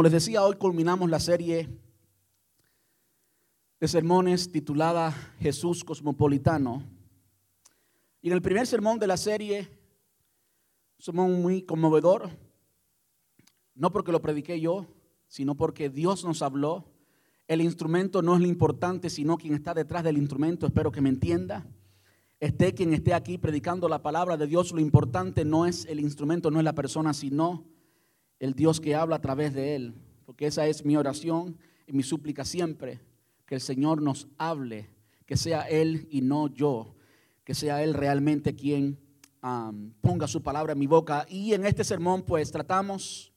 [0.00, 1.68] Como les decía, hoy culminamos la serie
[3.78, 6.82] de sermones titulada Jesús Cosmopolitano.
[8.22, 9.68] Y en el primer sermón de la serie,
[10.98, 12.30] sermón muy conmovedor,
[13.74, 14.86] no porque lo prediqué yo,
[15.28, 16.86] sino porque Dios nos habló.
[17.46, 20.66] El instrumento no es lo importante, sino quien está detrás del instrumento.
[20.66, 21.66] Espero que me entienda.
[22.38, 26.50] Esté quien esté aquí predicando la palabra de Dios, lo importante no es el instrumento,
[26.50, 27.66] no es la persona, sino
[28.40, 29.94] el Dios que habla a través de él.
[30.26, 31.56] Porque esa es mi oración
[31.86, 33.00] y mi súplica siempre,
[33.46, 34.90] que el Señor nos hable,
[35.26, 36.96] que sea Él y no yo,
[37.44, 38.98] que sea Él realmente quien
[40.00, 41.26] ponga su palabra en mi boca.
[41.28, 43.32] Y en este sermón pues tratamos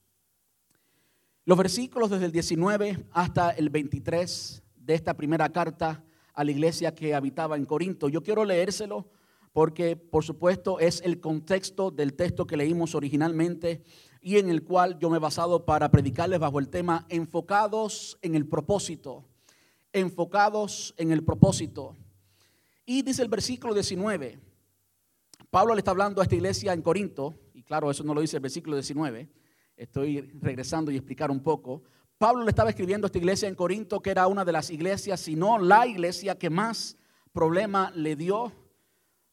[1.45, 6.93] los versículos desde el 19 hasta el 23 de esta primera carta a la iglesia
[6.93, 8.09] que habitaba en Corinto.
[8.09, 9.09] Yo quiero leérselo
[9.51, 13.83] porque por supuesto es el contexto del texto que leímos originalmente
[14.23, 18.35] y en el cual yo me he basado para predicarles bajo el tema enfocados en
[18.35, 19.25] el propósito,
[19.91, 21.97] enfocados en el propósito.
[22.85, 24.39] Y dice el versículo 19,
[25.49, 28.37] Pablo le está hablando a esta iglesia en Corinto, y claro, eso no lo dice
[28.37, 29.29] el versículo 19,
[29.75, 31.83] estoy regresando y explicar un poco.
[32.17, 35.19] Pablo le estaba escribiendo a esta iglesia en Corinto, que era una de las iglesias,
[35.19, 36.95] si no la iglesia que más
[37.33, 38.53] problema le dio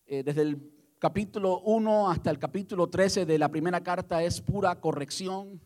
[0.06, 4.78] eh, desde el capítulo 1 hasta el capítulo 13 de la primera carta es pura
[4.78, 5.58] corrección,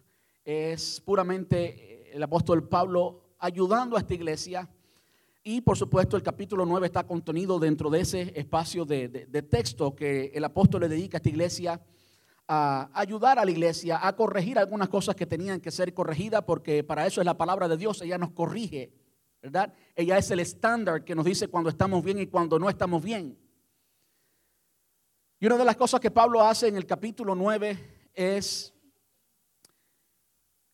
[0.45, 4.71] es puramente eh, el apóstol Pablo ayudando a esta iglesia.
[5.43, 9.09] Y por supuesto el capítulo 9 está contenido dentro de ese espacio de,
[9.51, 11.81] texto que el apóstol le dedica a esta iglesia
[12.47, 16.85] a ayudar a la iglesia a corregir algunas cosas que tenían que ser corregidas porque
[16.85, 18.93] para eso es la palabra de Dios, ella nos corrige,
[19.43, 19.75] ¿verdad?
[19.97, 23.44] Ella es el estándar que nos dice cuando estamos bien y cuando no estamos bien.
[25.45, 27.79] Y una de las cosas que Pablo hace en el capítulo 9
[28.15, 28.73] es,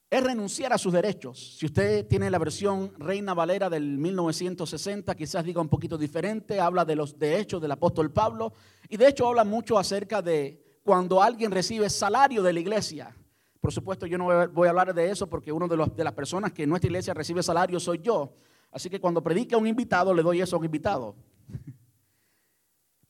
[0.09, 1.57] es renunciar a sus derechos.
[1.59, 6.85] Si usted tiene la versión Reina Valera del 1960, quizás diga un poquito diferente, habla
[6.85, 8.53] de los derechos del apóstol Pablo
[8.89, 13.13] y de hecho habla mucho acerca de cuando alguien recibe salario de la iglesia.
[13.61, 16.53] Por supuesto, yo no voy a hablar de eso porque una de, de las personas
[16.53, 18.35] que en nuestra iglesia recibe salario soy yo.
[18.71, 21.17] Así que cuando predique a un invitado, le doy eso a un invitado.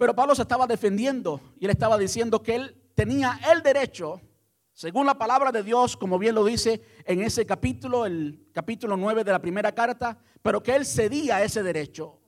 [0.01, 4.19] Pero Pablo se estaba defendiendo y él estaba diciendo que él tenía el derecho,
[4.73, 9.25] según la palabra de Dios, como bien lo dice en ese capítulo, el capítulo 9
[9.25, 12.19] de la primera carta, pero que él cedía ese derecho.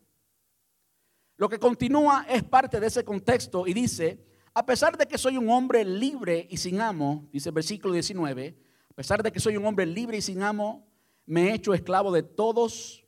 [1.38, 4.22] Lo que continúa es parte de ese contexto y dice,
[4.52, 8.54] a pesar de que soy un hombre libre y sin amo, dice el versículo 19,
[8.90, 10.86] a pesar de que soy un hombre libre y sin amo,
[11.24, 13.02] me he hecho esclavo de todos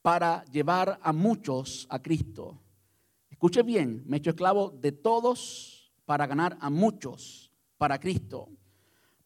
[0.00, 2.60] para llevar a muchos a Cristo.
[3.44, 8.48] Escuche bien, me he hecho esclavo de todos para ganar a muchos para Cristo.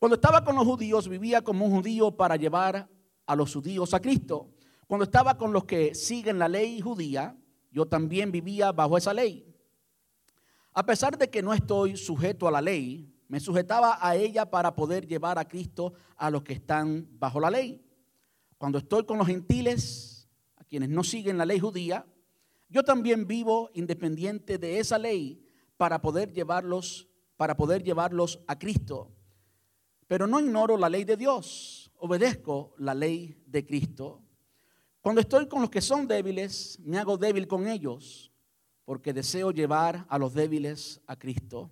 [0.01, 2.89] Cuando estaba con los judíos vivía como un judío para llevar
[3.27, 4.51] a los judíos a Cristo.
[4.89, 7.37] Cuando estaba con los que siguen la ley judía,
[7.71, 9.55] yo también vivía bajo esa ley.
[10.73, 14.75] A pesar de que no estoy sujeto a la ley, me sujetaba a ella para
[14.75, 17.81] poder llevar a Cristo a los que están bajo la ley.
[18.57, 22.05] Cuando estoy con los gentiles, a quienes no siguen la ley judía,
[22.69, 25.45] yo también vivo independiente de esa ley
[25.77, 29.13] para poder llevarlos, para poder llevarlos a Cristo.
[30.07, 34.23] Pero no ignoro la ley de Dios, obedezco la ley de Cristo.
[35.01, 38.33] Cuando estoy con los que son débiles, me hago débil con ellos,
[38.85, 41.71] porque deseo llevar a los débiles a Cristo.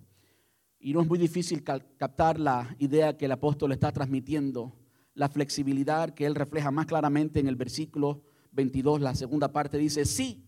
[0.79, 4.75] Y no es muy difícil captar la idea que el apóstol está transmitiendo,
[5.13, 10.05] la flexibilidad que él refleja más claramente en el versículo 22, la segunda parte dice,
[10.05, 10.46] sí,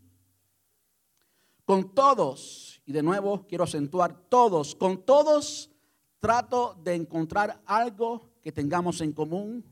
[1.69, 5.69] con todos, y de nuevo quiero acentuar todos, con todos
[6.17, 9.63] trato de encontrar algo que tengamos en común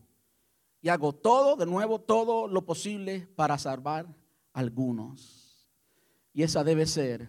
[0.80, 4.06] y hago todo, de nuevo, todo lo posible para salvar
[4.54, 5.68] algunos.
[6.34, 7.28] Y esa debe ser,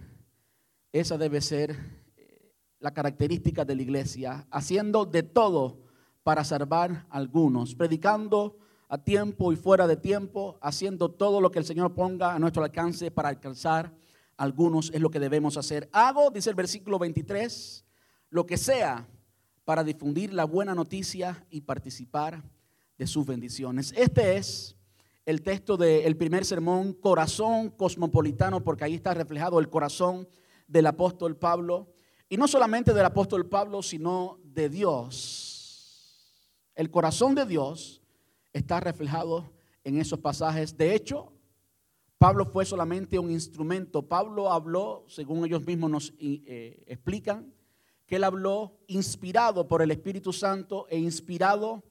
[0.93, 1.75] esa debe ser
[2.19, 5.81] eh, la característica de la iglesia, haciendo de todo
[6.23, 8.59] para salvar algunos, predicando
[8.91, 12.63] a tiempo y fuera de tiempo, haciendo todo lo que el Señor ponga a nuestro
[12.65, 13.97] alcance para alcanzar
[14.39, 15.91] algunos es lo que debemos hacer.
[15.93, 17.85] Hago, dice el versículo 23,
[18.31, 19.07] lo que sea
[19.65, 22.43] para difundir la buena noticia y participar
[22.97, 23.93] de sus bendiciones.
[23.97, 24.77] Este es
[25.27, 30.27] el texto del primer sermón, corazón cosmopolitano, porque ahí está reflejado el corazón
[30.67, 31.93] del apóstol Pablo.
[32.31, 36.25] Y no solamente del apóstol Pablo, sino de Dios.
[36.75, 38.03] El corazón de Dios
[38.53, 39.53] está reflejado
[39.85, 40.77] en esos pasajes.
[40.77, 41.33] De hecho,
[42.19, 44.03] Pablo fue solamente un instrumento.
[44.03, 47.55] Pablo habló, según ellos mismos nos eh, explican,
[48.07, 51.85] que él habló inspirado por el Espíritu Santo e inspirado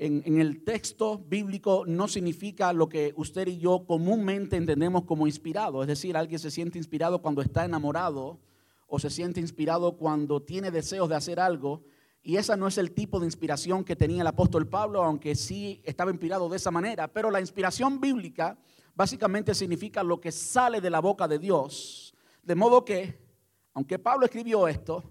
[0.00, 5.82] en, el texto bíblico no significa lo que usted y yo comúnmente entendemos como inspirado.
[5.82, 8.38] Es decir, alguien se siente inspirado cuando está enamorado
[8.86, 11.82] o se siente inspirado cuando tiene deseos de hacer algo.
[12.22, 15.82] Y esa no es el tipo de inspiración que tenía el apóstol Pablo, aunque sí
[15.84, 17.08] estaba inspirado de esa manera.
[17.08, 18.56] Pero la inspiración bíblica
[18.98, 22.12] básicamente significa lo que sale de la boca de Dios.
[22.42, 23.16] De modo que,
[23.72, 25.04] aunque Pablo escribió esto,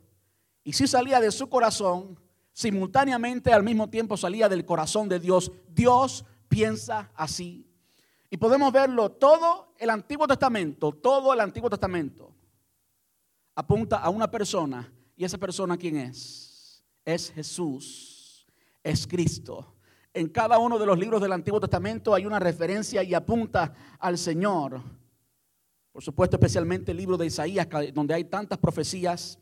[0.62, 2.20] y si salía de su corazón,
[2.52, 5.54] simultáneamente al mismo tiempo salía del corazón de Dios.
[5.70, 7.66] Dios piensa así.
[8.30, 12.36] Y podemos verlo todo el Antiguo Testamento, todo el Antiguo Testamento
[13.56, 14.94] apunta a una persona.
[15.16, 16.84] ¿Y esa persona quién es?
[17.06, 18.46] Es Jesús,
[18.84, 19.77] es Cristo.
[20.18, 24.18] En cada uno de los libros del Antiguo Testamento hay una referencia y apunta al
[24.18, 24.82] Señor.
[25.92, 29.38] Por supuesto, especialmente el libro de Isaías, donde hay tantas profecías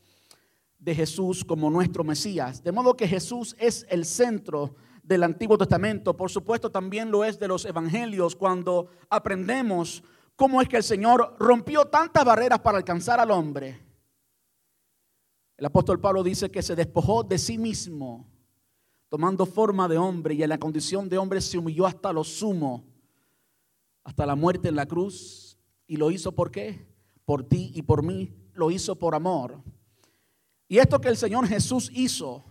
[0.78, 2.62] de Jesús como nuestro Mesías.
[2.62, 6.18] De modo que Jesús es el centro del Antiguo Testamento.
[6.18, 10.04] Por supuesto, también lo es de los Evangelios cuando aprendemos
[10.36, 13.80] cómo es que el Señor rompió tantas barreras para alcanzar al hombre.
[15.56, 18.28] El apóstol Pablo dice que se despojó de sí mismo,
[19.10, 22.84] tomando forma de hombre y en la condición de hombre se humilló hasta lo sumo,
[24.04, 25.58] hasta la muerte en la cruz.
[25.88, 26.88] ¿Y lo hizo por qué?
[27.26, 28.34] Por ti y por mí.
[28.54, 29.62] Lo hizo por amor.
[30.68, 32.44] Y esto que el Señor Jesús hizo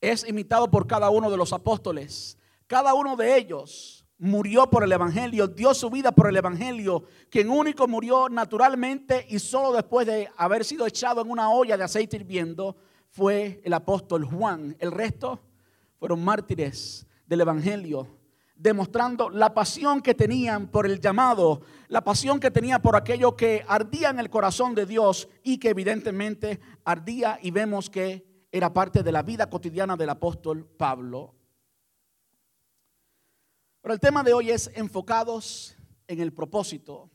[0.00, 2.38] es imitado por cada uno de los apóstoles.
[2.66, 7.50] Cada uno de ellos murió por el Evangelio, dio su vida por el Evangelio, quien
[7.50, 12.16] único murió naturalmente y solo después de haber sido echado en una olla de aceite
[12.16, 12.76] hirviendo
[13.10, 14.76] fue el apóstol Juan.
[14.78, 15.40] El resto
[15.98, 18.18] fueron mártires del Evangelio
[18.58, 23.64] demostrando la pasión que tenían por el llamado, la pasión que tenía por aquello que
[23.66, 29.02] ardía en el corazón de Dios y que evidentemente ardía y vemos que era parte
[29.02, 31.34] de la vida cotidiana del apóstol Pablo.
[33.80, 35.76] Pero el tema de hoy es enfocados
[36.08, 37.08] en el propósito,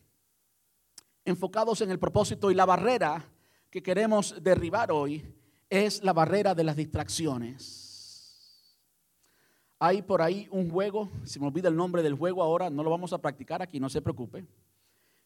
[1.26, 3.30] enfocados en el propósito y la barrera
[3.70, 5.36] que queremos derribar hoy
[5.70, 7.83] es la barrera de las distracciones.
[9.86, 12.90] Hay por ahí un juego, si me olvida el nombre del juego ahora, no lo
[12.90, 14.46] vamos a practicar aquí, no se preocupe.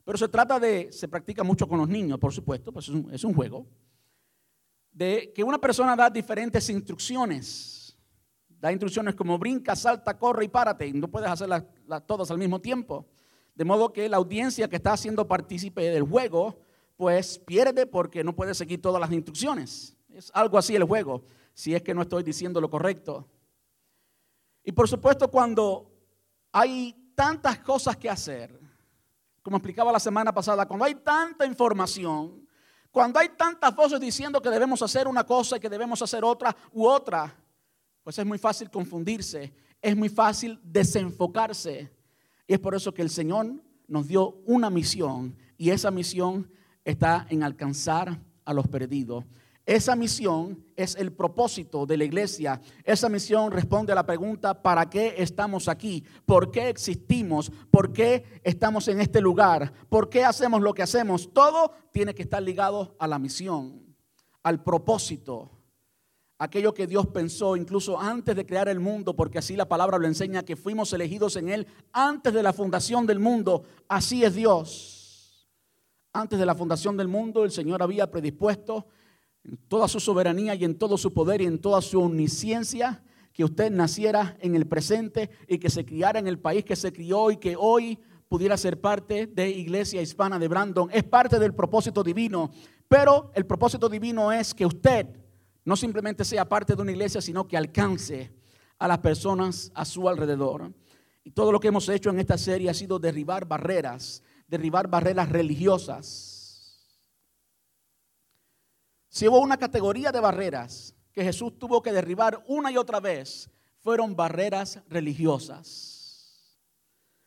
[0.03, 3.35] Pero se trata de, se practica mucho con los niños, por supuesto, pues es un,
[3.35, 3.67] juego,
[4.91, 7.95] de que una persona da diferentes instrucciones.
[8.59, 11.63] Da instrucciones como brinca, salta, corre y párate, y no puedes hacerlas
[12.07, 13.05] todas al mismo tiempo.
[13.53, 16.57] De modo que la audiencia que está haciendo partícipe del juego,
[16.95, 19.95] pues pierde porque no puede seguir todas las instrucciones.
[20.09, 23.27] Es algo así el juego, si es que no estoy diciendo lo correcto.
[24.67, 25.89] Y por supuesto cuando
[26.51, 28.59] hay tantas cosas que hacer,
[29.41, 32.45] como explicaba la semana pasada, cuando hay tanta información,
[32.91, 36.53] cuando hay tantas voces diciendo que debemos hacer una cosa y que debemos hacer otra
[36.73, 37.33] u otra,
[38.03, 41.89] pues es muy fácil confundirse, es muy fácil desenfocarse.
[42.45, 43.49] Y es por eso que el Señor
[43.87, 46.51] nos dio una misión y esa misión
[46.83, 49.23] está en alcanzar a los perdidos.
[49.67, 52.61] Esa misión es el propósito de la iglesia.
[52.85, 56.05] Esa misión responde a la pregunta, ¿para qué estamos aquí?
[56.25, 57.51] ¿Por qué existimos?
[57.69, 59.73] ¿Por qué estamos en este lugar?
[59.89, 61.33] ¿Por qué hacemos lo que hacemos?
[61.33, 63.93] Todo tiene que estar ligado a la misión,
[64.41, 65.51] al propósito.
[66.37, 70.07] Aquello que Dios pensó incluso antes de crear el mundo, porque así la palabra lo
[70.07, 73.63] enseña, que fuimos elegidos en Él antes de la fundación del mundo.
[73.89, 75.45] Así es Dios.
[76.13, 78.87] Antes de la fundación del mundo, el Señor había predispuesto
[79.47, 83.01] en toda su soberanía y en todo su poder y en toda su omnisciencia,
[83.33, 86.91] que usted naciera en el presente y que se criara en el país que se
[86.91, 90.89] crió y que hoy pudiera ser parte de Iglesia Hispana de Brandon.
[90.91, 92.51] Es parte del propósito divino,
[92.87, 95.07] pero el propósito divino es que usted
[95.63, 98.31] no simplemente sea parte de una iglesia, sino que alcance
[98.79, 100.73] a las personas a su alrededor.
[101.23, 105.29] Y todo lo que hemos hecho en esta serie ha sido derribar barreras, derribar barreras
[105.29, 106.36] religiosas
[109.17, 113.49] si hubo una categoría de barreras que Jesús tuvo que derribar una y otra vez,
[113.79, 116.55] fueron barreras religiosas,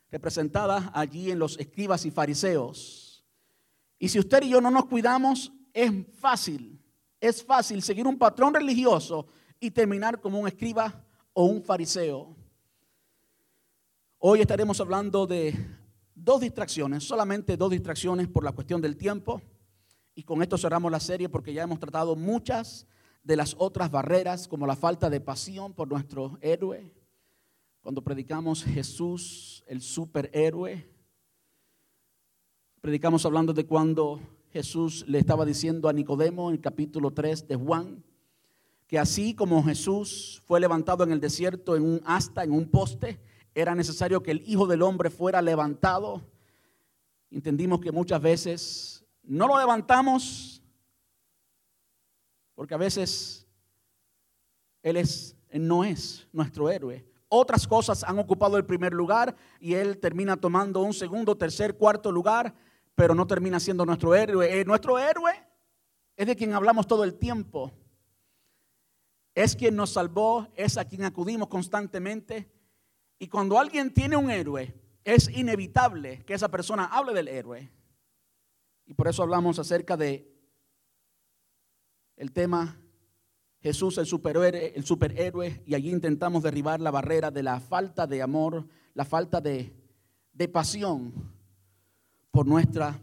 [0.09, 3.25] representadas allí en los escribas y fariseos.
[3.99, 6.81] Y si usted y yo no nos cuidamos, es fácil,
[7.21, 9.27] es fácil seguir un patrón religioso
[9.59, 12.37] y terminar como un escriba o un fariseo.
[14.19, 15.57] Hoy estaremos hablando de
[16.15, 19.43] dos distracciones, solamente dos distracciones por la cuestión del tiempo.
[20.21, 22.87] Y con esto cerramos la serie porque ya hemos tratado muchas
[23.25, 26.93] de las otras barreras, como la falta de pasión por nuestro héroe.
[27.81, 30.87] Cuando predicamos Jesús, el superhéroe,
[32.83, 37.57] predicamos hablando de cuando Jesús le estaba diciendo a Nicodemo en el capítulo 3 de
[37.57, 38.05] Juan,
[38.89, 43.19] que así como Jesús fue levantado en el desierto en un asta, en un poste,
[43.55, 46.21] era necesario que el Hijo del Hombre fuera levantado.
[47.31, 50.61] Entendimos que muchas veces no lo levantamos
[52.61, 53.49] porque a veces
[54.83, 57.07] Él, es, no es nuestro héroe.
[57.27, 62.13] Otras cosas han ocupado el primer lugar y Él termina tomando un segundo, tercer, cuarto
[62.13, 62.55] lugar,
[62.95, 64.61] pero no termina siendo nuestro héroe.
[64.61, 65.33] Eh, nuestro héroe
[66.17, 67.73] es de quien hablamos todo el tiempo.
[69.35, 72.53] Es quien nos salvó, es a quien acudimos constantemente.
[73.19, 77.71] Y cuando alguien tiene un héroe, es inevitable que esa persona hable del héroe.
[78.91, 80.29] Y por eso hablamos acerca de
[82.17, 82.77] el tema
[83.61, 88.21] Jesús el superhéroe, el superhéroe y allí intentamos derribar la barrera de la falta de
[88.21, 89.73] amor, la falta de,
[90.33, 91.13] de pasión
[92.33, 93.01] por nuestra,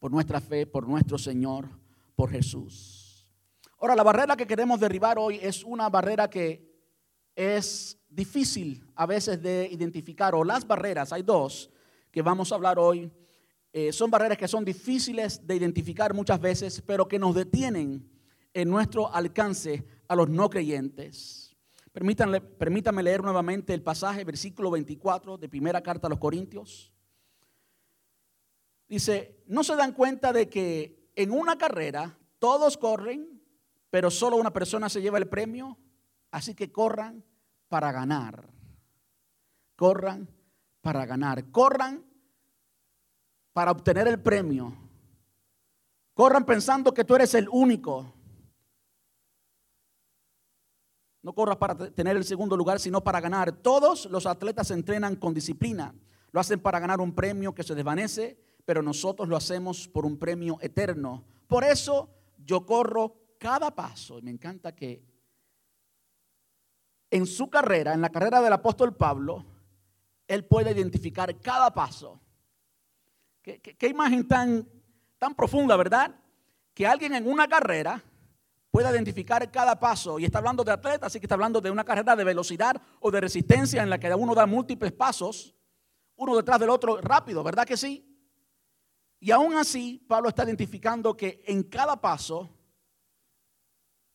[0.00, 1.68] por nuestra fe, por nuestro Señor,
[2.16, 3.28] por Jesús.
[3.78, 6.68] Ahora, la barrera que queremos derribar hoy es una barrera que
[7.36, 11.70] es difícil a veces de identificar, o las barreras, hay dos
[12.10, 13.08] que vamos a hablar hoy,
[13.78, 18.10] eh, son barreras que son difíciles de identificar muchas veces, pero que nos detienen
[18.54, 21.54] en nuestro alcance a los no creyentes.
[21.92, 26.90] Permítanme, permítanme leer nuevamente el pasaje, versículo 24 de primera carta a los Corintios.
[28.88, 33.42] Dice, ¿no se dan cuenta de que en una carrera todos corren,
[33.90, 35.76] pero solo una persona se lleva el premio?
[36.30, 37.22] Así que corran
[37.68, 38.48] para ganar.
[39.76, 40.30] Corran
[40.80, 41.50] para ganar.
[41.50, 42.15] Corran
[43.56, 44.70] para obtener el premio.
[46.12, 48.12] Corran pensando que tú eres el único.
[51.22, 53.52] No corras para tener el segundo lugar, sino para ganar.
[53.52, 55.94] Todos los atletas entrenan con disciplina.
[56.32, 60.18] Lo hacen para ganar un premio que se desvanece, pero nosotros lo hacemos por un
[60.18, 61.24] premio eterno.
[61.46, 64.18] Por eso yo corro cada paso.
[64.18, 65.02] Y me encanta que
[67.10, 69.46] en su carrera, en la carrera del apóstol Pablo,
[70.28, 72.20] él puede identificar cada paso.
[73.46, 74.68] Qué, imagen tan,
[75.18, 76.14] tan profunda, ¿verdad?
[76.74, 78.02] Que alguien en una carrera
[78.70, 80.18] pueda identificar cada paso.
[80.18, 83.10] Y está hablando de atleta, así que está hablando de una carrera de velocidad o
[83.10, 85.54] de resistencia en la que uno da múltiples pasos,
[86.16, 88.04] uno detrás del otro rápido, ¿verdad que sí?
[89.20, 92.50] Y aún así, Pablo está identificando que en cada paso,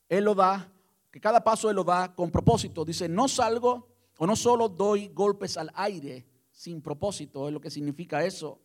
[0.09, 0.71] él lo da
[1.11, 2.85] que cada paso Él lo da con propósito.
[2.85, 7.69] Dice, no salgo o no solo doy golpes al aire sin propósito, es lo que
[7.69, 8.59] significa eso.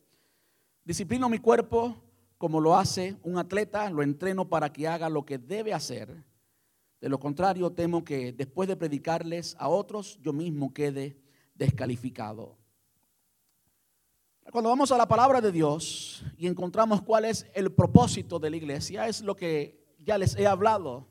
[0.86, 1.96] Disciplino mi cuerpo
[2.38, 6.24] como lo hace un atleta, lo entreno para que haga lo que debe hacer.
[7.00, 11.18] De lo contrario, temo que después de predicarles a otros, yo mismo quede
[11.56, 12.56] descalificado.
[14.52, 18.56] Cuando vamos a la palabra de Dios y encontramos cuál es el propósito de la
[18.56, 21.08] iglesia, es lo que ya les he hablado.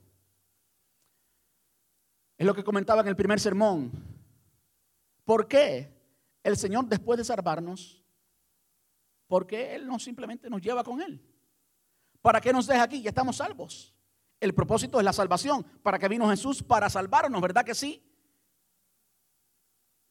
[2.38, 3.92] Es lo que comentaba en el primer sermón.
[5.26, 5.92] ¿Por qué
[6.44, 8.05] el Señor después de salvarnos?
[9.28, 11.22] Porque Él no simplemente nos lleva con Él.
[12.22, 13.02] ¿Para qué nos deja aquí?
[13.02, 13.94] Ya estamos salvos.
[14.40, 15.64] El propósito es la salvación.
[15.82, 16.62] ¿Para qué vino Jesús?
[16.64, 18.04] Para salvarnos, ¿verdad que sí?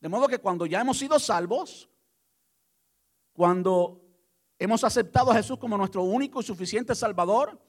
[0.01, 1.89] De modo que cuando ya hemos sido salvos,
[3.33, 4.05] cuando
[4.59, 7.61] hemos aceptado a Jesús como nuestro único y suficiente Salvador,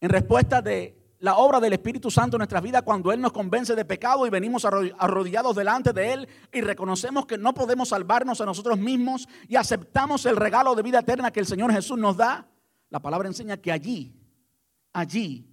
[0.00, 3.74] en respuesta de la obra del Espíritu Santo en nuestras vidas cuando Él nos convence
[3.74, 8.46] de pecado y venimos arrodillados delante de Él y reconocemos que no podemos salvarnos a
[8.46, 12.48] nosotros mismos y aceptamos el regalo de vida eterna que el Señor Jesús nos da.
[12.90, 14.14] La palabra enseña que allí,
[14.92, 15.46] allí,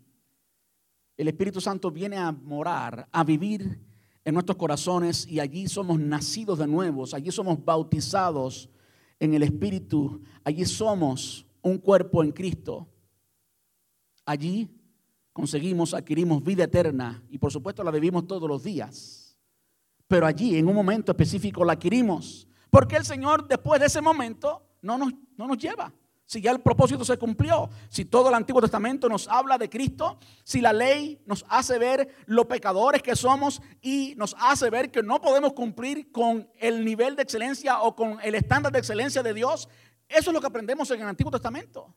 [1.17, 3.81] el Espíritu Santo viene a morar, a vivir
[4.23, 8.69] en nuestros corazones y allí somos nacidos de nuevos, allí somos bautizados
[9.19, 12.87] en el Espíritu, allí somos un cuerpo en Cristo.
[14.25, 14.69] Allí
[15.35, 19.37] conseguimos, adquirimos vida eterna y por supuesto la vivimos todos los días.
[20.07, 22.47] Pero allí, en un momento específico, la adquirimos.
[22.69, 25.91] Porque el Señor después de ese momento no nos, no nos lleva.
[26.25, 30.19] Si ya el propósito se cumplió, si todo el Antiguo Testamento nos habla de Cristo,
[30.45, 35.03] si la ley nos hace ver lo pecadores que somos y nos hace ver que
[35.03, 39.33] no podemos cumplir con el nivel de excelencia o con el estándar de excelencia de
[39.33, 39.67] Dios,
[40.07, 41.93] eso es lo que aprendemos en el Antiguo Testamento.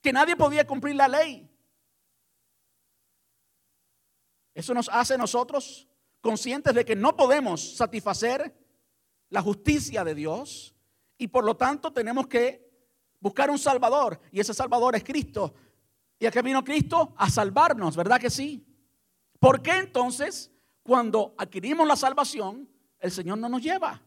[0.00, 1.51] Que nadie podía cumplir la ley,
[4.54, 5.88] eso nos hace nosotros
[6.20, 8.54] conscientes de que no podemos satisfacer
[9.30, 10.74] la justicia de Dios
[11.18, 12.70] y por lo tanto tenemos que
[13.20, 15.54] buscar un Salvador y ese Salvador es Cristo.
[16.18, 17.14] ¿Y a qué vino Cristo?
[17.16, 18.64] A salvarnos, ¿verdad que sí?
[19.38, 22.68] ¿Por qué entonces cuando adquirimos la salvación
[23.00, 24.00] el Señor no nos lleva?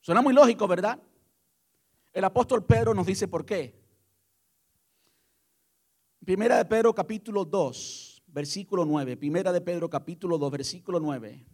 [0.00, 0.98] Suena muy lógico, ¿verdad?
[2.12, 3.83] El apóstol Pedro nos dice por qué.
[6.24, 9.18] Primera de Pedro capítulo 2, versículo 9.
[9.18, 11.44] Primera de Pedro capítulo 2, versículo 9.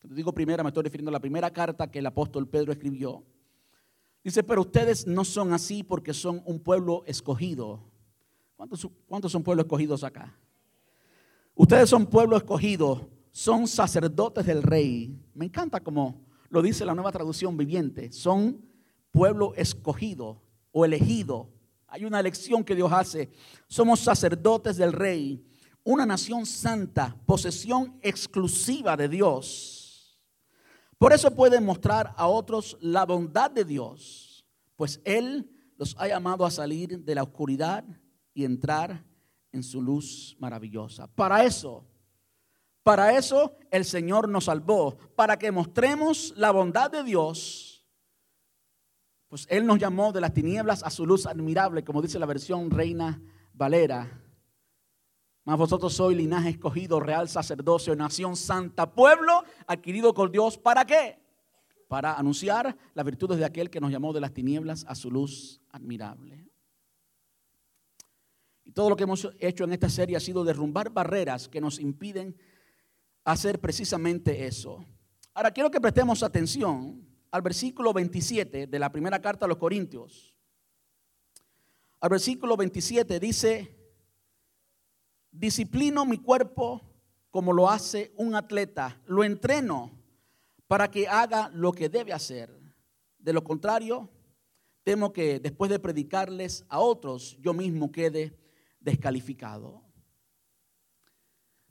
[0.00, 3.24] Cuando digo primera, me estoy refiriendo a la primera carta que el apóstol Pedro escribió.
[4.22, 7.90] Dice, pero ustedes no son así porque son un pueblo escogido.
[8.54, 10.38] ¿Cuántos, son pueblos escogidos acá?
[11.56, 15.18] Ustedes son pueblo escogido, son sacerdotes del rey.
[15.34, 18.12] Me encanta como lo dice la nueva traducción viviente.
[18.12, 18.64] Son
[19.10, 20.40] pueblo escogido
[20.70, 21.53] o elegido.
[21.94, 23.30] Hay una elección que Dios hace.
[23.68, 25.46] Somos sacerdotes del rey,
[25.84, 30.20] una nación santa, posesión exclusiva de Dios.
[30.98, 36.44] Por eso pueden mostrar a otros la bondad de Dios, pues Él los ha llamado
[36.44, 37.84] a salir de la oscuridad
[38.32, 39.04] y entrar
[39.52, 41.06] en su luz maravillosa.
[41.06, 41.86] Para eso,
[42.82, 47.73] para eso el Señor nos salvó, para que mostremos la bondad de Dios.
[49.34, 52.70] Pues Él nos llamó de las tinieblas a su luz admirable, como dice la versión
[52.70, 53.20] Reina
[53.52, 54.22] Valera.
[55.42, 60.56] Mas vosotros sois linaje escogido, real sacerdocio, nación santa, pueblo adquirido con Dios.
[60.56, 61.18] ¿Para qué?
[61.88, 65.60] Para anunciar las virtudes de aquel que nos llamó de las tinieblas a su luz
[65.72, 66.48] admirable.
[68.62, 71.80] Y todo lo que hemos hecho en esta serie ha sido derrumbar barreras que nos
[71.80, 72.36] impiden
[73.24, 74.84] hacer precisamente eso.
[75.34, 80.36] Ahora quiero que prestemos atención al versículo 27 de la primera carta a los Corintios.
[81.98, 83.76] Al versículo 27 dice,
[85.32, 86.80] disciplino mi cuerpo
[87.32, 89.90] como lo hace un atleta, lo entreno
[90.68, 92.56] para que haga lo que debe hacer.
[93.18, 94.08] De lo contrario,
[94.84, 98.38] temo que después de predicarles a otros, yo mismo quede
[98.78, 99.82] descalificado.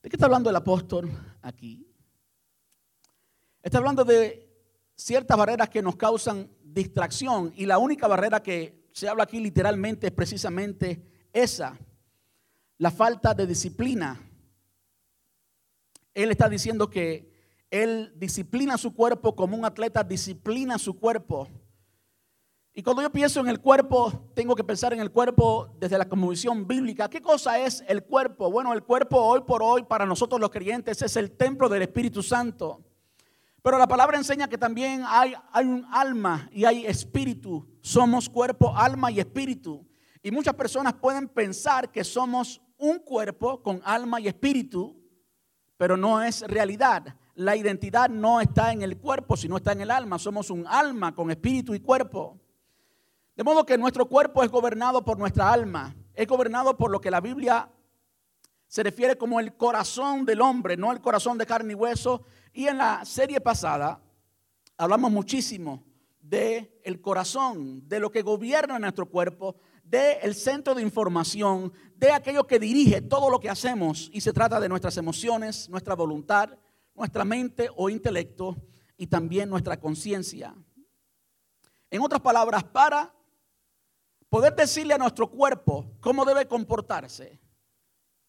[0.02, 1.10] ¿De qué está hablando el apóstol
[1.42, 1.88] aquí?
[3.62, 4.43] Está hablando de
[5.04, 10.08] ciertas barreras que nos causan distracción y la única barrera que se habla aquí literalmente
[10.08, 11.78] es precisamente esa,
[12.78, 14.22] la falta de disciplina.
[16.14, 17.34] Él está diciendo que
[17.70, 21.50] él disciplina su cuerpo como un atleta disciplina su cuerpo.
[22.74, 26.08] Y cuando yo pienso en el cuerpo, tengo que pensar en el cuerpo desde la
[26.08, 27.10] conmovisión bíblica.
[27.10, 28.50] ¿Qué cosa es el cuerpo?
[28.50, 32.24] Bueno, el cuerpo hoy por hoy para nosotros los creyentes es el templo del Espíritu
[32.24, 32.93] Santo.
[33.64, 37.66] Pero la palabra enseña que también hay, hay un alma y hay espíritu.
[37.80, 39.88] Somos cuerpo, alma y espíritu.
[40.22, 45.02] Y muchas personas pueden pensar que somos un cuerpo con alma y espíritu,
[45.78, 47.16] pero no es realidad.
[47.36, 50.20] La identidad no está en el cuerpo, sino está en el alma.
[50.20, 52.38] Somos un alma con espíritu y cuerpo.
[53.34, 57.10] De modo que nuestro cuerpo es gobernado por nuestra alma, es gobernado por lo que
[57.10, 57.70] la Biblia
[58.74, 62.24] se refiere como el corazón del hombre, no el corazón de carne y hueso.
[62.54, 64.00] Y en la serie pasada
[64.78, 65.84] hablamos muchísimo
[66.22, 72.12] de el corazón, de lo que gobierna nuestro cuerpo, del el centro de información, de
[72.12, 76.58] aquello que dirige todo lo que hacemos y se trata de nuestras emociones, nuestra voluntad,
[76.94, 78.56] nuestra mente o intelecto
[78.98, 80.54] y también nuestra conciencia.
[81.90, 83.14] En otras palabras, para
[84.30, 87.40] poder decirle a nuestro cuerpo cómo debe comportarse.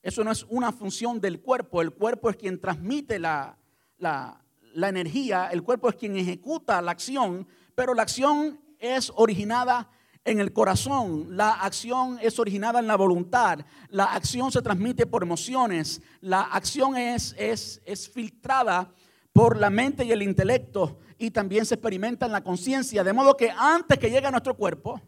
[0.02, 3.58] Eso no es una función del cuerpo, el cuerpo es quien transmite la,
[4.04, 9.90] la, energía, el cuerpo es quien ejecuta la acción, pero la acción es originada
[10.24, 15.22] en el corazón, la acción es originada en la voluntad, la acción se transmite por
[15.22, 18.90] emociones, la acción es, es, es filtrada
[19.32, 23.36] por la mente y el intelecto y también se experimenta en la conciencia, de modo
[23.36, 25.00] que antes que llegue a nuestro cuerpo,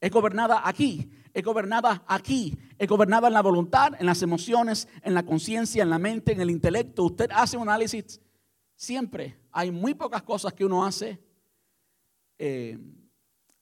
[0.00, 5.14] es gobernada aquí, es gobernada aquí, es gobernada en la voluntad, en las emociones, en
[5.14, 7.04] la conciencia, en la mente, en el intelecto.
[7.04, 8.20] Usted hace un análisis
[8.74, 9.38] siempre.
[9.50, 11.22] Hay muy pocas cosas que uno hace
[12.38, 12.78] eh,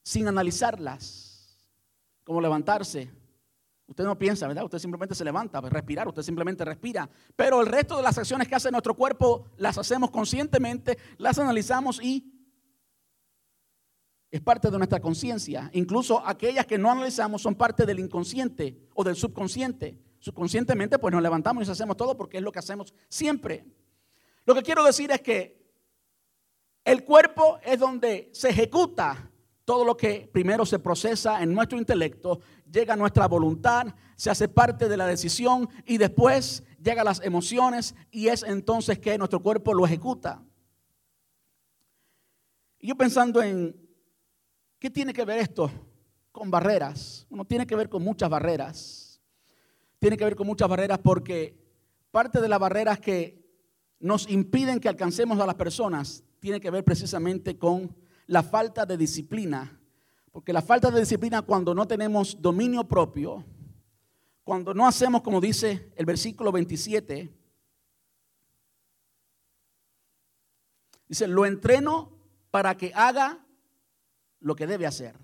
[0.03, 1.59] sin analizarlas,
[2.25, 3.11] como levantarse.
[3.87, 4.65] Usted no piensa, ¿verdad?
[4.65, 7.11] Usted simplemente se levanta, respirar, usted simplemente respira.
[7.35, 12.01] Pero el resto de las acciones que hace nuestro cuerpo las hacemos conscientemente, las analizamos
[12.03, 12.40] y
[14.31, 15.71] es parte de nuestra conciencia.
[15.73, 19.99] Incluso aquellas que no analizamos son parte del inconsciente o del subconsciente.
[20.21, 23.65] Subconscientemente pues nos levantamos y hacemos todo porque es lo que hacemos siempre.
[24.45, 25.61] Lo que quiero decir es que
[26.85, 29.31] el cuerpo es donde se ejecuta
[29.65, 32.41] todo lo que primero se procesa en nuestro intelecto,
[32.71, 37.21] llega a nuestra voluntad, se hace parte de la decisión y después llega a las
[37.23, 40.43] emociones y es entonces que nuestro cuerpo lo ejecuta.
[42.81, 43.80] Y yo pensando en
[44.81, 45.71] ¿Qué tiene que ver esto
[46.33, 47.27] con barreras?
[47.29, 49.21] Uno tiene que ver con muchas barreras.
[49.99, 51.55] Tiene que ver con muchas barreras porque
[52.11, 53.47] parte de las barreras que
[53.99, 57.95] nos impiden que alcancemos a las personas tiene que ver precisamente con
[58.27, 59.79] la falta de disciplina.
[60.33, 63.45] Porque la falta de disciplina cuando no tenemos dominio propio,
[64.43, 67.31] cuando no hacemos como dice el versículo 27,
[71.07, 72.17] dice, lo entreno
[72.51, 73.45] para que haga
[74.41, 75.17] lo que debe hacer.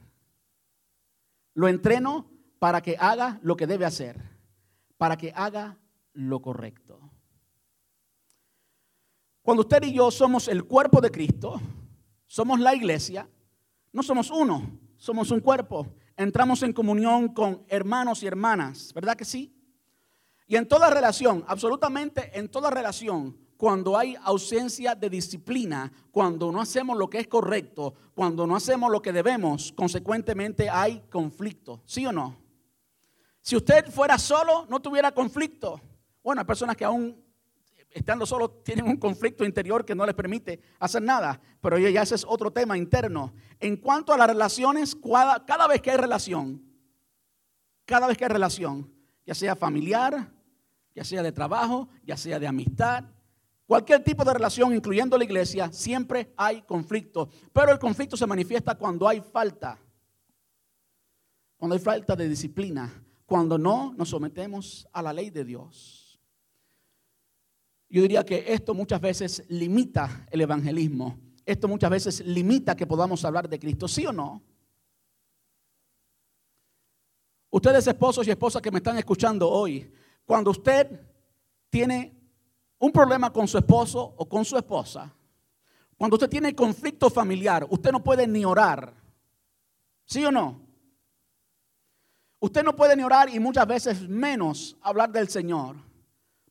[1.55, 4.21] Lo entreno para que haga lo que debe hacer,
[4.97, 5.79] para que haga
[6.13, 7.01] lo correcto.
[9.43, 11.61] Cuando usted y yo somos el cuerpo de Cristo,
[12.27, 13.29] somos la iglesia,
[13.93, 15.87] no somos uno, somos un cuerpo.
[16.17, 19.55] Entramos en comunión con hermanos y hermanas, ¿verdad que sí?
[20.47, 26.61] Y en toda relación, absolutamente en toda relación, cuando hay ausencia de disciplina, cuando no
[26.61, 32.07] hacemos lo que es correcto, cuando no hacemos lo que debemos, consecuentemente hay conflicto, ¿sí
[32.07, 32.37] o no?
[33.41, 35.81] Si usted fuera solo, no tuviera conflicto.
[36.23, 37.25] Bueno, hay personas que aún
[37.91, 42.17] estando solos tienen un conflicto interior que no les permite hacer nada, pero ya ese
[42.17, 43.33] es otro tema interno.
[43.59, 46.63] En cuanto a las relaciones, cada, cada vez que hay relación,
[47.87, 48.93] cada vez que hay relación,
[49.25, 50.31] ya sea familiar,
[50.95, 53.05] ya sea de trabajo, ya sea de amistad,
[53.67, 57.29] Cualquier tipo de relación, incluyendo la iglesia, siempre hay conflicto.
[57.53, 59.79] Pero el conflicto se manifiesta cuando hay falta.
[61.57, 63.05] Cuando hay falta de disciplina.
[63.27, 66.21] Cuando no nos sometemos a la ley de Dios.
[67.89, 71.19] Yo diría que esto muchas veces limita el evangelismo.
[71.45, 73.89] Esto muchas veces limita que podamos hablar de Cristo.
[73.89, 74.43] ¿Sí o no?
[77.51, 79.91] Ustedes esposos y esposas que me están escuchando hoy,
[80.25, 81.01] cuando usted
[81.71, 82.17] tiene
[82.79, 85.13] un problema con su esposo o con su esposa,
[85.97, 88.93] cuando usted tiene conflicto familiar, usted no puede ni orar.
[90.05, 90.61] ¿Sí o no?
[92.39, 95.77] Usted no puede ni orar y muchas veces menos hablar del Señor.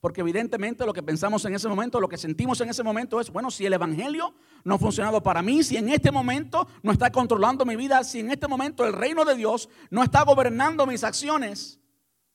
[0.01, 3.31] Porque evidentemente lo que pensamos en ese momento, lo que sentimos en ese momento es,
[3.31, 4.33] bueno, si el Evangelio
[4.63, 8.19] no ha funcionado para mí, si en este momento no está controlando mi vida, si
[8.19, 11.79] en este momento el reino de Dios no está gobernando mis acciones,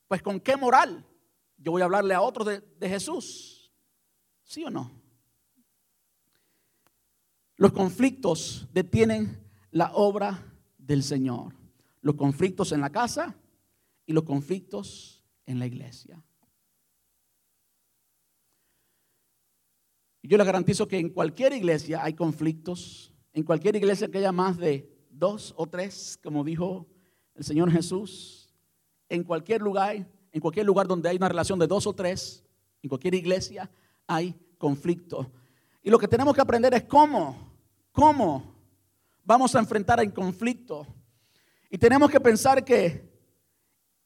[0.08, 1.06] pues con qué moral
[1.58, 3.49] yo voy a hablarle a otros de, de Jesús.
[4.50, 4.90] ¿Sí o no?
[7.54, 10.44] Los conflictos detienen la obra
[10.76, 11.54] del Señor.
[12.00, 13.36] Los conflictos en la casa
[14.06, 16.20] y los conflictos en la iglesia.
[20.20, 23.14] Yo les garantizo que en cualquier iglesia hay conflictos.
[23.32, 26.88] En cualquier iglesia que haya más de dos o tres, como dijo
[27.36, 28.52] el Señor Jesús.
[29.08, 32.44] En cualquier lugar, en cualquier lugar donde hay una relación de dos o tres,
[32.82, 33.70] en cualquier iglesia
[34.10, 35.30] hay conflicto.
[35.82, 37.36] Y lo que tenemos que aprender es cómo,
[37.92, 38.54] cómo
[39.24, 40.84] vamos a enfrentar el conflicto.
[41.70, 43.08] Y tenemos que pensar que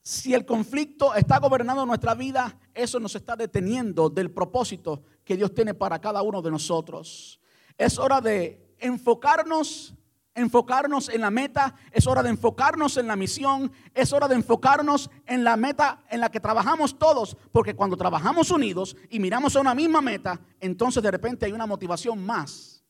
[0.03, 5.55] si el conflicto está gobernando nuestra vida, eso nos está deteniendo del propósito que Dios
[5.55, 7.41] tiene para cada uno de nosotros.
[7.79, 9.95] Es hora de enfocarnos
[10.35, 15.11] enfocarnos en la meta, es hora de enfocarnos en la misión, es hora de enfocarnos
[15.27, 19.61] en la meta en la que trabajamos todos, porque cuando trabajamos unidos y miramos a
[19.61, 22.85] una misma meta, entonces de repente hay una motivación más,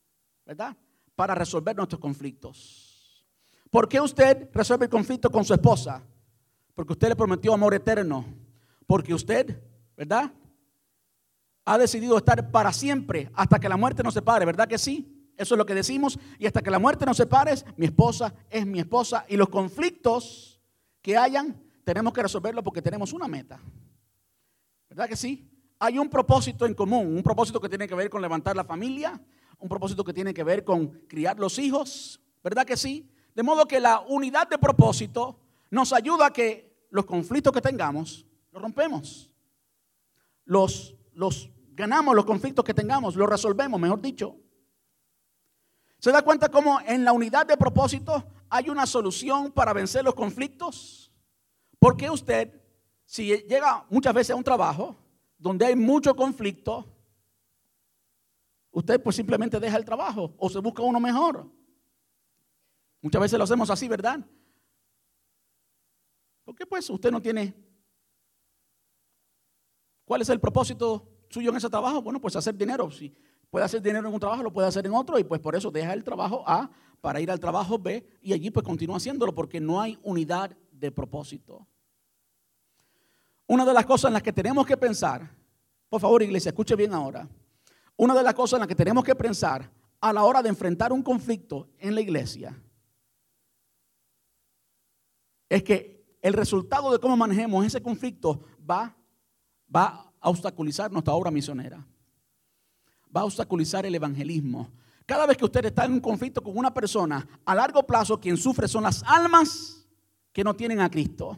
[0.47, 0.77] ¿verdad?
[1.15, 3.27] Para resolver nuestros conflictos.
[3.71, 6.03] ¿Por qué usted resuelve el conflicto con su esposa?
[6.75, 8.25] Porque usted le prometió amor eterno,
[8.87, 9.63] porque usted,
[9.97, 10.33] ¿verdad?
[11.67, 15.14] Ha decidido estar para siempre hasta que la muerte nos separe, ¿verdad que sí?
[15.37, 16.19] Eso es lo que decimos.
[16.39, 19.25] Y hasta que la muerte nos separe, mi esposa es mi esposa.
[19.29, 20.61] Y los conflictos
[21.03, 23.61] que hayan, tenemos que resolverlos porque tenemos una meta.
[24.89, 25.51] ¿Verdad que sí?
[25.79, 29.21] Hay un propósito en común, un propósito que tiene que ver con levantar la familia,
[29.59, 32.21] un propósito que tiene que ver con criar los hijos.
[32.43, 33.09] ¿Verdad que sí?
[33.35, 35.39] De modo que la unidad de propósito
[35.71, 39.31] nos ayuda a que los conflictos que tengamos los rompemos.
[40.45, 44.37] Los, los ganamos, los conflictos que tengamos, los resolvemos, mejor dicho.
[46.05, 50.15] ¿Se da cuenta cómo en la unidad de propósito hay una solución para vencer los
[50.15, 51.11] conflictos?
[51.79, 52.63] Porque usted,
[53.07, 54.95] si llega muchas veces a un trabajo
[55.39, 56.85] donde hay mucho conflicto,
[58.71, 61.51] usted pues simplemente deja el trabajo o se busca uno mejor.
[63.01, 64.21] Muchas veces lo hacemos así, ¿verdad?
[66.45, 67.55] Porque pues usted no tiene...
[70.05, 72.03] ¿Cuál es el propósito suyo en ese trabajo?
[72.03, 72.91] Bueno, pues hacer dinero.
[72.91, 73.17] Si
[73.55, 75.71] puede hacer dinero en un trabajo, lo puede hacer en otro y pues por eso
[75.71, 76.69] deja el trabajo A
[77.01, 80.91] para ir al trabajo B y allí pues continúa haciéndolo porque no hay unidad de
[80.91, 81.65] propósito.
[83.47, 85.31] Una de las cosas en las que tenemos que pensar,
[85.89, 87.29] por favor iglesia, escuche bien ahora,
[87.97, 90.93] una de las cosas en las que tenemos que pensar a la hora de enfrentar
[90.93, 92.61] un conflicto en la iglesia
[95.49, 98.97] es que el resultado de cómo manejemos ese conflicto va,
[99.73, 101.87] va a obstaculizar nuestra obra misionera
[103.15, 104.71] va a obstaculizar el evangelismo.
[105.07, 108.37] Cada vez que usted está en un conflicto con una persona, a largo plazo quien
[108.37, 109.87] sufre son las almas
[110.33, 111.37] que no tienen a Cristo.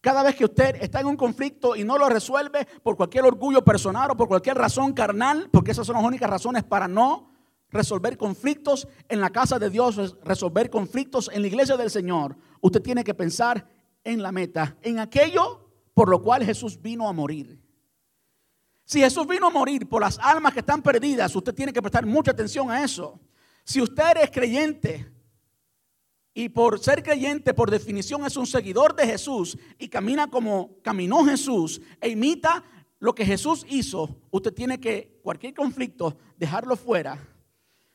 [0.00, 3.62] Cada vez que usted está en un conflicto y no lo resuelve por cualquier orgullo
[3.64, 7.32] personal o por cualquier razón carnal, porque esas son las únicas razones para no
[7.70, 12.82] resolver conflictos en la casa de Dios, resolver conflictos en la iglesia del Señor, usted
[12.82, 13.66] tiene que pensar
[14.04, 17.61] en la meta, en aquello por lo cual Jesús vino a morir.
[18.92, 22.04] Si Jesús vino a morir por las almas que están perdidas, usted tiene que prestar
[22.04, 23.18] mucha atención a eso.
[23.64, 25.10] Si usted es creyente,
[26.34, 31.24] y por ser creyente, por definición, es un seguidor de Jesús y camina como caminó
[31.24, 32.62] Jesús e imita
[32.98, 37.16] lo que Jesús hizo, usted tiene que, cualquier conflicto, dejarlo fuera.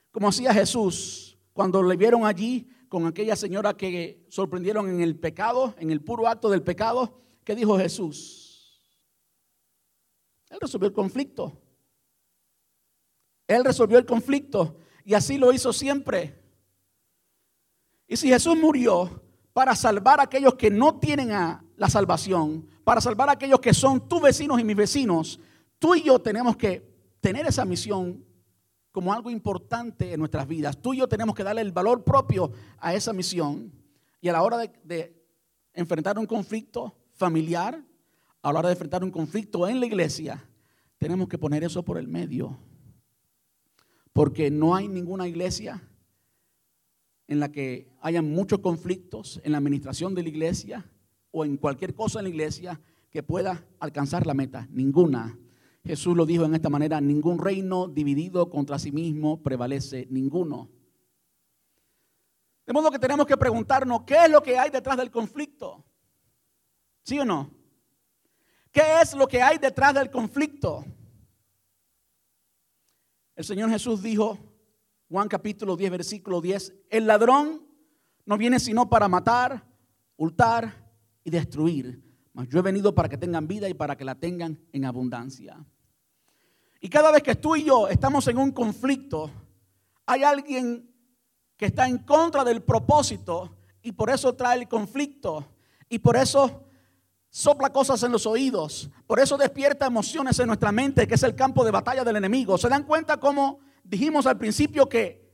[0.09, 5.75] Como hacía Jesús cuando le vieron allí con aquella señora que sorprendieron en el pecado,
[5.77, 7.21] en el puro acto del pecado.
[7.43, 8.46] ¿Qué dijo Jesús?
[10.49, 11.61] Él resolvió el conflicto.
[13.47, 16.37] Él resolvió el conflicto y así lo hizo siempre.
[18.07, 23.01] Y si Jesús murió para salvar a aquellos que no tienen a la salvación, para
[23.01, 25.39] salvar a aquellos que son tus vecinos y mis vecinos,
[25.79, 26.87] tú y yo tenemos que
[27.19, 28.23] tener esa misión
[28.91, 30.77] como algo importante en nuestras vidas.
[30.81, 33.71] Tú y yo tenemos que darle el valor propio a esa misión.
[34.21, 35.23] Y a la hora de, de
[35.73, 37.83] enfrentar un conflicto familiar,
[38.41, 40.47] a la hora de enfrentar un conflicto en la iglesia,
[40.97, 42.57] tenemos que poner eso por el medio.
[44.13, 45.87] Porque no hay ninguna iglesia
[47.27, 50.89] en la que hayan muchos conflictos en la administración de la iglesia
[51.31, 54.67] o en cualquier cosa en la iglesia que pueda alcanzar la meta.
[54.71, 55.37] Ninguna.
[55.83, 60.69] Jesús lo dijo en esta manera, ningún reino dividido contra sí mismo prevalece, ninguno.
[62.65, 65.85] De modo que tenemos que preguntarnos, ¿qué es lo que hay detrás del conflicto?
[67.03, 67.49] ¿Sí o no?
[68.77, 70.85] ¿Qué es lo que hay detrás del conflicto?
[73.35, 74.37] El Señor Jesús dijo,
[75.09, 77.65] Juan capítulo 10, versículo 10, el ladrón
[78.23, 79.65] no viene sino para matar,
[80.15, 80.91] hurtar
[81.23, 82.03] y destruir.
[82.33, 85.57] Mas yo he venido para que tengan vida y para que la tengan en abundancia.
[86.79, 89.31] Y cada vez que tú y yo estamos en un conflicto,
[90.05, 90.87] hay alguien
[91.55, 95.47] que está en contra del propósito y por eso trae el conflicto
[95.89, 96.66] y por eso
[97.29, 101.35] sopla cosas en los oídos, por eso despierta emociones en nuestra mente, que es el
[101.35, 102.57] campo de batalla del enemigo.
[102.57, 105.27] ¿Se dan cuenta cómo dijimos al principio que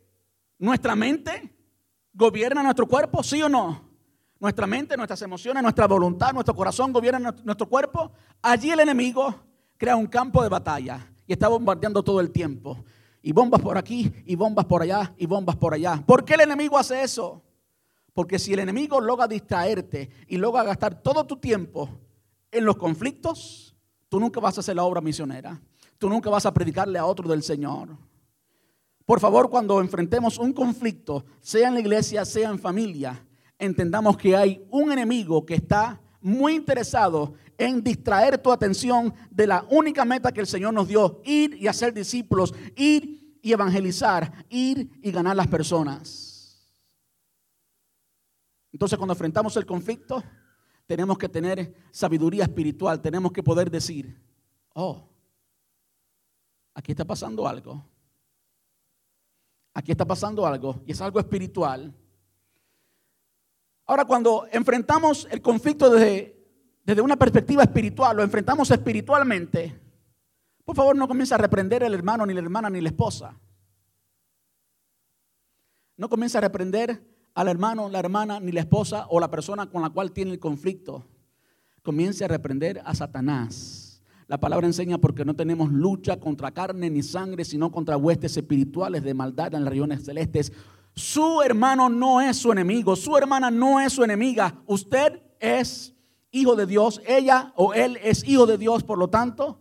[0.58, 1.56] nuestra mente
[2.14, 3.24] gobierna nuestro cuerpo?
[3.24, 3.90] ¿Sí o no?
[4.40, 8.12] Nuestra mente, nuestras emociones, nuestra voluntad, nuestro corazón gobiernan nuestro cuerpo.
[8.42, 9.34] Allí el enemigo
[9.78, 12.84] crea un campo de batalla y está bombardeando todo el tiempo.
[13.22, 16.04] Y bombas por aquí, y bombas por allá, y bombas por allá.
[16.06, 17.42] ¿Por qué el enemigo hace eso?
[18.14, 21.90] Porque si el enemigo logra distraerte y logra gastar todo tu tiempo
[22.52, 23.76] en los conflictos,
[24.08, 25.60] tú nunca vas a hacer la obra misionera.
[25.98, 27.98] Tú nunca vas a predicarle a otro del Señor.
[29.06, 33.26] Por favor, cuando enfrentemos un conflicto, sea en la iglesia, sea en familia,
[33.58, 39.66] entendamos que hay un enemigo que está muy interesado en distraer tu atención de la
[39.70, 44.90] única meta que el Señor nos dio, ir y hacer discípulos, ir y evangelizar, ir
[45.02, 46.33] y ganar las personas.
[48.74, 50.22] Entonces cuando enfrentamos el conflicto,
[50.86, 54.22] tenemos que tener sabiduría espiritual, tenemos que poder decir,
[54.74, 55.08] oh,
[56.74, 57.86] aquí está pasando algo,
[59.74, 61.96] aquí está pasando algo, y es algo espiritual.
[63.86, 66.34] Ahora, cuando enfrentamos el conflicto desde
[66.84, 69.80] desde una perspectiva espiritual, lo enfrentamos espiritualmente,
[70.66, 73.40] por favor no comience a reprender al hermano, ni la hermana, ni la esposa.
[75.96, 79.82] No comience a reprender al hermano, la hermana, ni la esposa o la persona con
[79.82, 81.06] la cual tiene el conflicto.
[81.82, 84.02] Comience a reprender a Satanás.
[84.28, 89.04] La palabra enseña porque no tenemos lucha contra carne ni sangre, sino contra huestes espirituales
[89.04, 90.54] de maldad en las regiones celestes.
[90.96, 94.62] Su hermano no es su enemigo, su hermana no es su enemiga.
[94.66, 95.94] Usted es
[96.32, 99.60] hijo de Dios, ella o él es hijo de Dios, por lo tanto,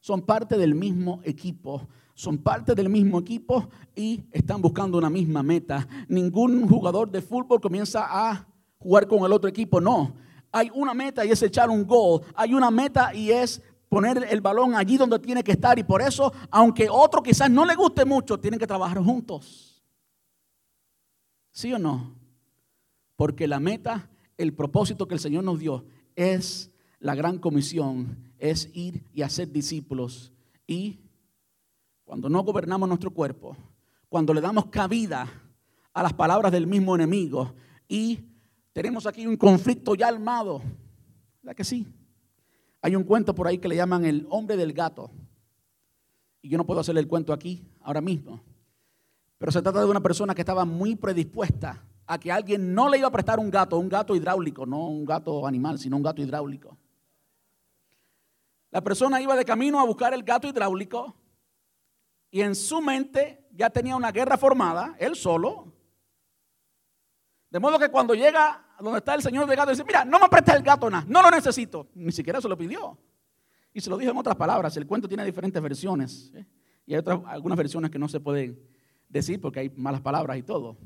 [0.00, 1.88] son parte del mismo equipo.
[2.18, 5.86] Son parte del mismo equipo y están buscando una misma meta.
[6.08, 8.44] Ningún jugador de fútbol comienza a
[8.76, 10.16] jugar con el otro equipo, no.
[10.50, 12.22] Hay una meta y es echar un gol.
[12.34, 15.78] Hay una meta y es poner el balón allí donde tiene que estar.
[15.78, 19.80] Y por eso, aunque otro quizás no le guste mucho, tienen que trabajar juntos.
[21.52, 22.16] ¿Sí o no?
[23.14, 25.84] Porque la meta, el propósito que el Señor nos dio
[26.16, 30.32] es la gran comisión, es ir y hacer discípulos.
[30.66, 30.98] Y
[32.08, 33.54] cuando no gobernamos nuestro cuerpo,
[34.08, 35.28] cuando le damos cabida
[35.92, 37.52] a las palabras del mismo enemigo
[37.86, 38.18] y
[38.72, 40.62] tenemos aquí un conflicto ya armado,
[41.42, 41.86] ¿verdad que sí?
[42.80, 45.10] Hay un cuento por ahí que le llaman el hombre del gato.
[46.40, 48.40] Y yo no puedo hacerle el cuento aquí, ahora mismo.
[49.36, 52.96] Pero se trata de una persona que estaba muy predispuesta a que alguien no le
[52.96, 56.22] iba a prestar un gato, un gato hidráulico, no un gato animal, sino un gato
[56.22, 56.74] hidráulico.
[58.70, 61.14] La persona iba de camino a buscar el gato hidráulico
[62.30, 65.72] y en su mente ya tenía una guerra formada, él solo.
[67.50, 70.18] De modo que cuando llega a donde está el señor de gato, dice, mira, no
[70.18, 71.88] me prestes el gato nada, no lo necesito.
[71.94, 72.98] Ni siquiera se lo pidió.
[73.72, 74.76] Y se lo dijo en otras palabras.
[74.76, 76.32] El cuento tiene diferentes versiones.
[76.34, 76.46] ¿eh?
[76.86, 78.60] Y hay otras, algunas versiones que no se pueden
[79.08, 80.76] decir porque hay malas palabras y todo.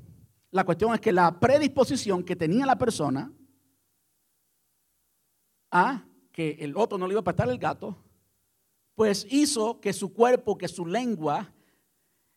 [0.51, 3.33] La cuestión es que la predisposición que tenía la persona
[5.71, 7.97] a que el otro no le iba a prestar el gato,
[8.95, 11.53] pues hizo que su cuerpo, que su lengua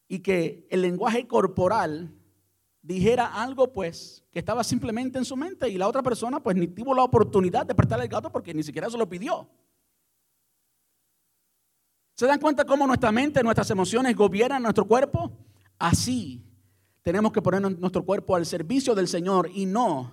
[0.07, 2.13] y que el lenguaje corporal
[2.81, 6.67] dijera algo pues que estaba simplemente en su mente y la otra persona pues ni
[6.67, 9.49] tuvo la oportunidad de prestarle el gato porque ni siquiera se lo pidió.
[12.15, 15.31] ¿Se dan cuenta cómo nuestra mente, nuestras emociones gobiernan nuestro cuerpo?
[15.77, 16.45] Así
[17.01, 20.11] tenemos que poner nuestro cuerpo al servicio del Señor y no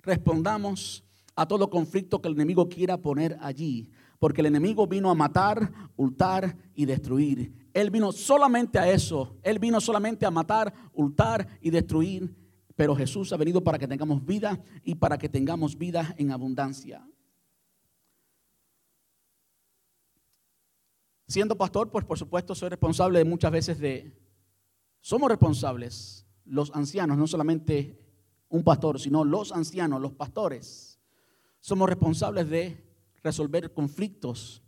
[0.00, 3.90] respondamos a todo conflicto que el enemigo quiera poner allí.
[4.22, 7.68] Porque el enemigo vino a matar, hurtar y destruir.
[7.74, 9.36] Él vino solamente a eso.
[9.42, 12.32] Él vino solamente a matar, hurtar y destruir.
[12.76, 17.04] Pero Jesús ha venido para que tengamos vida y para que tengamos vida en abundancia.
[21.26, 24.16] Siendo pastor, pues por supuesto soy responsable de muchas veces de...
[25.00, 27.98] Somos responsables, los ancianos, no solamente
[28.48, 30.92] un pastor, sino los ancianos, los pastores
[31.62, 32.91] somos responsables de
[33.22, 34.62] resolver conflictos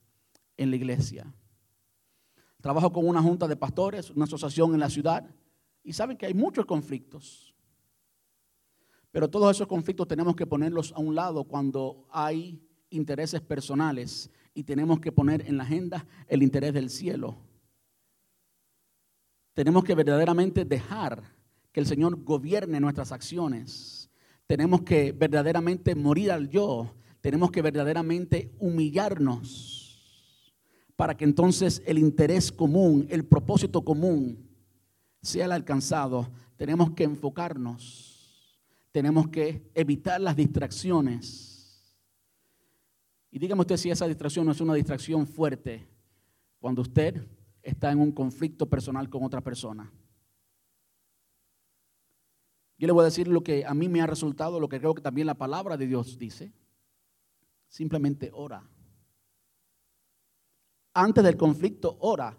[0.56, 1.32] en la iglesia.
[2.60, 5.28] Trabajo con una junta de pastores, una asociación en la ciudad,
[5.82, 7.54] y saben que hay muchos conflictos.
[9.10, 14.64] Pero todos esos conflictos tenemos que ponerlos a un lado cuando hay intereses personales y
[14.64, 17.36] tenemos que poner en la agenda el interés del cielo.
[19.52, 21.22] Tenemos que verdaderamente dejar
[21.70, 24.04] que el Señor gobierne nuestras acciones
[24.46, 26.94] tenemos que verdaderamente morir al yo.
[27.24, 30.44] Tenemos que verdaderamente humillarnos
[30.94, 34.46] para que entonces el interés común, el propósito común
[35.22, 36.28] sea el alcanzado.
[36.58, 38.60] Tenemos que enfocarnos.
[38.92, 41.96] Tenemos que evitar las distracciones.
[43.30, 45.88] Y dígame usted si esa distracción no es una distracción fuerte
[46.58, 47.26] cuando usted
[47.62, 49.90] está en un conflicto personal con otra persona.
[52.76, 54.94] Yo le voy a decir lo que a mí me ha resultado, lo que creo
[54.94, 56.52] que también la palabra de Dios dice.
[57.74, 58.62] Simplemente ora.
[60.92, 62.38] Antes del conflicto, ora.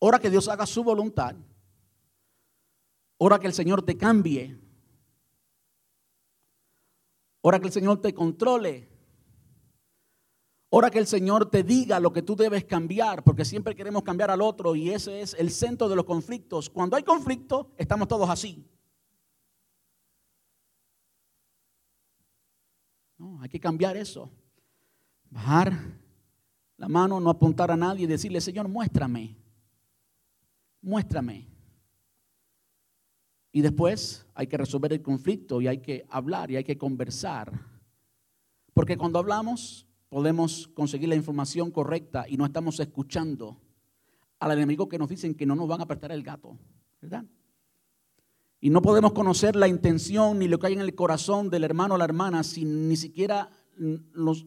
[0.00, 1.36] Ora que Dios haga su voluntad.
[3.18, 4.58] Ora que el Señor te cambie.
[7.42, 8.88] Ora que el Señor te controle.
[10.70, 14.32] Ora que el Señor te diga lo que tú debes cambiar, porque siempre queremos cambiar
[14.32, 16.68] al otro y ese es el centro de los conflictos.
[16.68, 18.68] Cuando hay conflicto, estamos todos así.
[23.18, 24.30] No, hay que cambiar eso.
[25.30, 25.72] Bajar
[26.76, 29.36] la mano, no apuntar a nadie y decirle, Señor, muéstrame.
[30.82, 31.48] Muéstrame.
[33.52, 37.50] Y después hay que resolver el conflicto y hay que hablar y hay que conversar.
[38.74, 43.60] Porque cuando hablamos, podemos conseguir la información correcta y no estamos escuchando
[44.38, 46.58] al enemigo que nos dicen que no nos van a prestar el gato,
[47.00, 47.24] ¿verdad?
[48.60, 51.94] Y no podemos conocer la intención ni lo que hay en el corazón del hermano
[51.94, 54.46] o la hermana si ni siquiera nos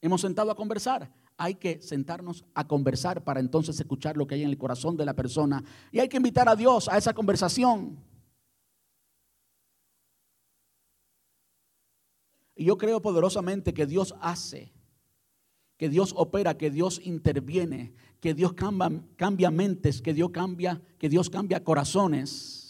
[0.00, 1.12] hemos sentado a conversar.
[1.36, 5.04] Hay que sentarnos a conversar para entonces escuchar lo que hay en el corazón de
[5.04, 5.62] la persona.
[5.92, 7.98] Y hay que invitar a Dios a esa conversación.
[12.54, 14.72] Y yo creo poderosamente que Dios hace,
[15.76, 21.08] que Dios opera, que Dios interviene, que Dios cambia, cambia mentes, que Dios cambia, que
[21.08, 22.67] Dios cambia corazones.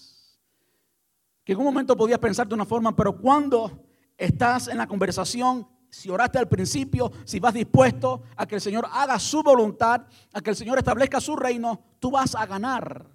[1.49, 3.87] Que en un momento podías pensar de una forma, pero cuando
[4.19, 8.87] estás en la conversación, si oraste al principio, si vas dispuesto a que el Señor
[8.93, 10.03] haga su voluntad,
[10.35, 13.11] a que el Señor establezca su reino, tú vas a ganar.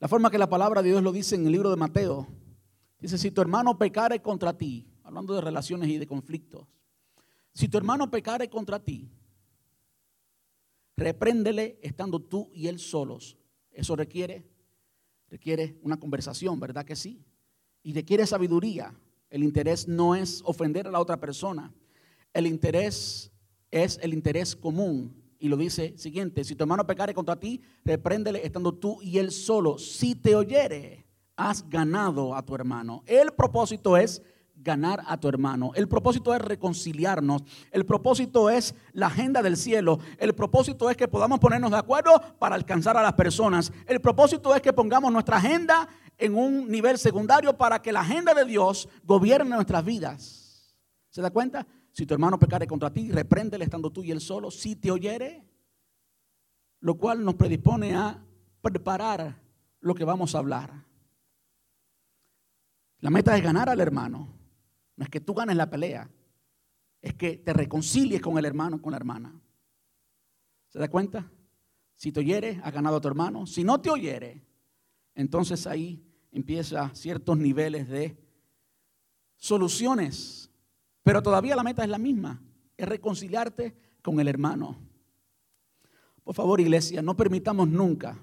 [0.00, 2.28] La forma que la palabra de Dios lo dice en el libro de Mateo,
[3.00, 6.68] Dice, si tu hermano pecare contra ti, hablando de relaciones y de conflictos,
[7.54, 9.10] si tu hermano pecare contra ti,
[10.94, 13.38] repréndele estando tú y él solos.
[13.70, 14.51] Eso requiere,
[15.32, 17.24] requiere una conversación, ¿verdad que sí?
[17.82, 18.94] Y requiere sabiduría.
[19.30, 21.72] El interés no es ofender a la otra persona.
[22.34, 23.32] El interés
[23.70, 25.16] es el interés común.
[25.38, 29.30] Y lo dice siguiente, si tu hermano pecare contra ti, repréndele estando tú y él
[29.30, 29.78] solo.
[29.78, 33.02] Si te oyere, has ganado a tu hermano.
[33.06, 34.22] El propósito es
[34.62, 35.72] ganar a tu hermano.
[35.74, 37.42] El propósito es reconciliarnos.
[37.70, 39.98] El propósito es la agenda del cielo.
[40.18, 43.72] El propósito es que podamos ponernos de acuerdo para alcanzar a las personas.
[43.86, 45.88] El propósito es que pongamos nuestra agenda
[46.18, 50.76] en un nivel secundario para que la agenda de Dios gobierne nuestras vidas.
[51.10, 51.66] ¿Se da cuenta?
[51.92, 54.50] Si tu hermano pecare contra ti, repréndele estando tú y él solo.
[54.50, 55.44] Si te oyere,
[56.80, 58.22] lo cual nos predispone a
[58.62, 59.36] preparar
[59.80, 60.72] lo que vamos a hablar.
[63.00, 64.41] La meta es ganar al hermano.
[64.96, 66.10] No es que tú ganes la pelea.
[67.00, 69.40] Es que te reconcilies con el hermano, con la hermana.
[70.68, 71.30] ¿Se da cuenta?
[71.96, 73.46] Si te oyere, has ganado a tu hermano.
[73.46, 74.44] Si no te oyere,
[75.14, 78.16] entonces ahí empieza ciertos niveles de
[79.36, 80.50] soluciones.
[81.02, 82.42] Pero todavía la meta es la misma.
[82.76, 84.78] Es reconciliarte con el hermano.
[86.24, 88.18] Por favor, iglesia, no permitamos nunca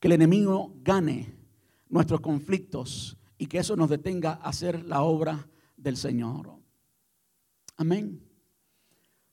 [0.00, 1.34] que el enemigo gane
[1.88, 5.48] nuestros conflictos y que eso nos detenga a hacer la obra
[5.82, 6.52] del Señor.
[7.76, 8.22] Amén.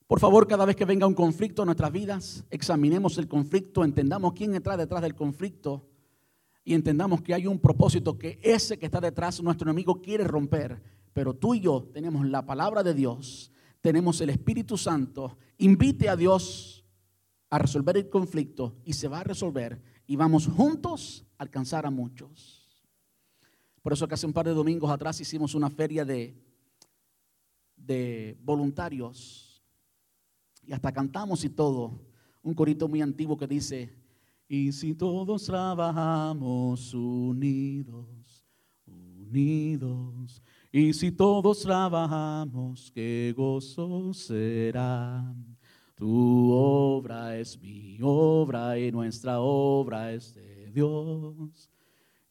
[0.07, 4.33] Por favor, cada vez que venga un conflicto en nuestras vidas, examinemos el conflicto, entendamos
[4.33, 5.87] quién está detrás del conflicto
[6.63, 10.81] y entendamos que hay un propósito que ese que está detrás, nuestro enemigo quiere romper.
[11.13, 15.37] Pero tú y yo tenemos la palabra de Dios, tenemos el Espíritu Santo.
[15.59, 16.85] Invite a Dios
[17.51, 21.91] a resolver el conflicto y se va a resolver y vamos juntos a alcanzar a
[21.91, 22.58] muchos.
[23.89, 26.35] Por eso que hace un par de domingos atrás hicimos una feria de,
[27.75, 29.63] de voluntarios
[30.63, 31.99] y hasta cantamos y todo.
[32.43, 33.91] Un corito muy antiguo que dice,
[34.47, 38.45] y si todos trabajamos unidos,
[38.85, 45.33] unidos, y si todos trabajamos, qué gozo será.
[45.95, 51.71] Tu obra es mi obra y nuestra obra es de Dios.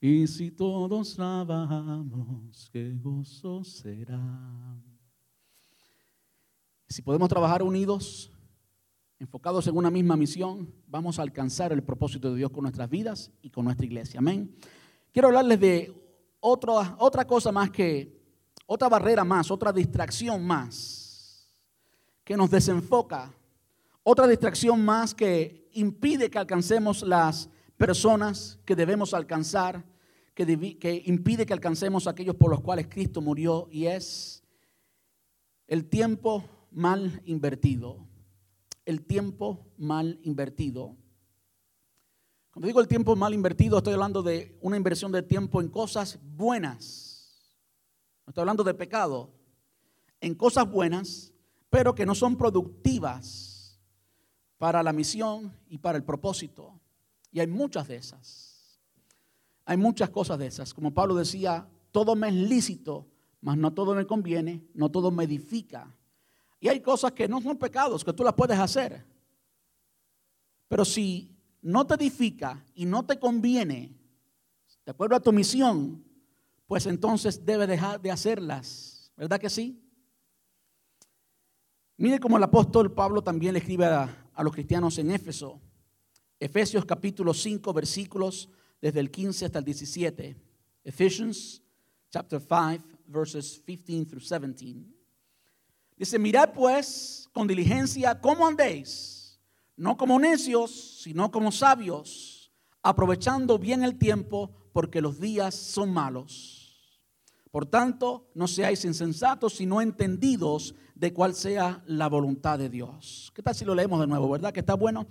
[0.01, 4.80] Y si todos trabajamos, qué gozo será.
[6.88, 8.30] Si podemos trabajar unidos,
[9.18, 13.30] enfocados en una misma misión, vamos a alcanzar el propósito de Dios con nuestras vidas
[13.42, 14.20] y con nuestra iglesia.
[14.20, 14.57] Amén.
[15.12, 15.92] Quiero hablarles de
[16.40, 18.16] otra cosa más que,
[18.66, 21.51] otra barrera más, otra distracción más,
[22.24, 23.34] que nos desenfoca
[24.11, 29.85] otra distracción más que impide que alcancemos las personas que debemos alcanzar,
[30.35, 34.43] que, que impide que alcancemos aquellos por los cuales Cristo murió y es
[35.68, 38.07] el tiempo mal invertido.
[38.85, 40.97] El tiempo mal invertido.
[42.51, 46.18] Cuando digo el tiempo mal invertido, estoy hablando de una inversión de tiempo en cosas
[46.22, 47.55] buenas.
[48.26, 49.31] No estoy hablando de pecado.
[50.20, 51.33] En cosas buenas,
[51.70, 53.79] pero que no son productivas
[54.57, 56.78] para la misión y para el propósito.
[57.31, 58.81] Y hay muchas de esas.
[59.64, 60.72] Hay muchas cosas de esas.
[60.72, 63.07] Como Pablo decía, todo me es lícito,
[63.41, 65.95] mas no todo me conviene, no todo me edifica.
[66.61, 69.05] Y hay cosas que no son pecados, que tú las puedes hacer.
[70.68, 73.95] Pero si no te edifica y no te conviene,
[74.85, 76.05] de acuerdo a tu misión,
[76.66, 79.12] pues entonces debes dejar de hacerlas.
[79.16, 79.83] ¿Verdad que sí?
[81.97, 85.61] Mire cómo el apóstol Pablo también le escribe a, a los cristianos en Éfeso.
[86.41, 88.49] Efesios capítulo 5 versículos
[88.80, 90.36] desde el 15 hasta el 17.
[90.84, 91.62] Ephesians
[92.11, 94.86] chapter 5 verses 15 through 17.
[95.97, 99.41] Dice, mirad pues con diligencia cómo andéis,
[99.76, 107.01] no como necios, sino como sabios, aprovechando bien el tiempo porque los días son malos.
[107.51, 113.32] Por tanto, no seáis insensatos, sino entendidos de cuál sea la voluntad de Dios.
[113.34, 114.53] ¿Qué tal si lo leemos de nuevo, verdad?
[114.53, 115.09] Que está bueno.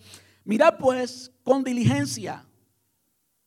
[0.47, 2.47] Mira pues con diligencia,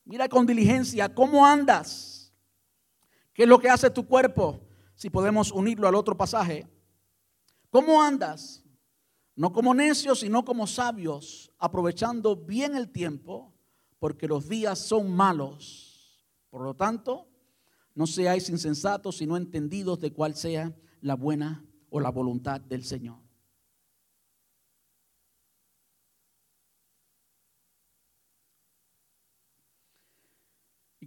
[0.05, 2.31] mira con diligencia cómo andas,
[3.33, 4.61] qué es lo que hace tu cuerpo,
[4.95, 6.69] si podemos unirlo al otro pasaje.
[7.71, 8.63] ¿Cómo andas?
[9.35, 13.55] No como necios, sino como sabios, aprovechando bien el tiempo,
[13.99, 16.23] porque los días son malos.
[16.51, 17.31] Por lo tanto,
[17.95, 23.30] no seáis insensatos, sino entendidos de cuál sea la buena o la voluntad del Señor.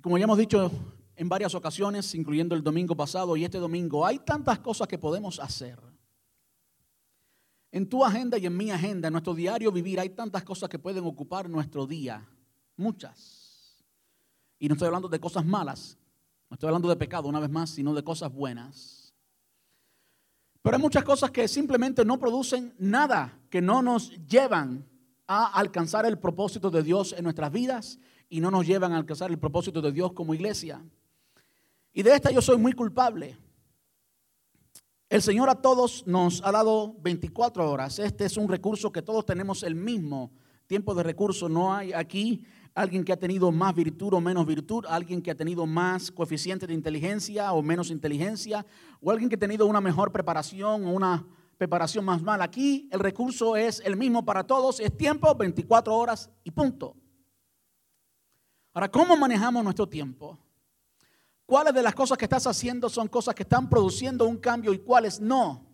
[0.04, 0.70] Como ya hemos dicho
[1.16, 5.40] en varias ocasiones, incluyendo el domingo pasado y este domingo, hay tantas cosas que podemos
[5.40, 5.80] hacer.
[7.72, 10.78] En tu agenda y en mi agenda, en nuestro diario vivir, hay tantas cosas que
[10.78, 12.28] pueden ocupar nuestro día.
[12.76, 13.82] Muchas.
[14.60, 15.98] Y no estoy hablando de cosas malas,
[16.50, 19.14] no estoy hablando de pecado una vez más, sino de cosas buenas.
[20.62, 24.86] Pero hay muchas cosas que simplemente no producen nada, que no nos llevan
[25.28, 28.00] a alcanzar el propósito de Dios en nuestras vidas
[28.34, 30.84] y no nos llevan a alcanzar el propósito de Dios como iglesia.
[31.94, 33.38] Y de esta yo soy muy culpable.
[35.08, 38.00] El Señor a todos nos ha dado 24 horas.
[38.00, 40.32] Este es un recurso que todos tenemos el mismo
[40.66, 41.48] tiempo de recurso.
[41.48, 45.36] No hay aquí alguien que ha tenido más virtud o menos virtud, alguien que ha
[45.36, 48.66] tenido más coeficiente de inteligencia o menos inteligencia,
[49.00, 51.24] o alguien que ha tenido una mejor preparación o una
[51.60, 52.42] preparación más mal.
[52.42, 56.96] Aquí el recurso es el mismo para todos, es tiempo, 24 horas y punto.
[58.74, 60.40] Ahora, ¿cómo manejamos nuestro tiempo?
[61.46, 64.80] ¿Cuáles de las cosas que estás haciendo son cosas que están produciendo un cambio y
[64.80, 65.70] cuáles no?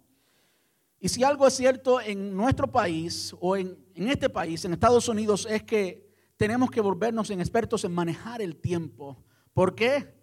[0.99, 5.07] Y si algo es cierto en nuestro país o en, en este país, en Estados
[5.07, 9.23] Unidos, es que tenemos que volvernos en expertos en manejar el tiempo.
[9.53, 10.13] ¿Por qué?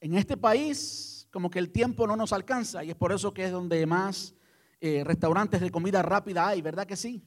[0.00, 3.44] En este país como que el tiempo no nos alcanza y es por eso que
[3.44, 4.34] es donde más
[4.80, 7.22] eh, restaurantes de comida rápida hay, ¿verdad que sí?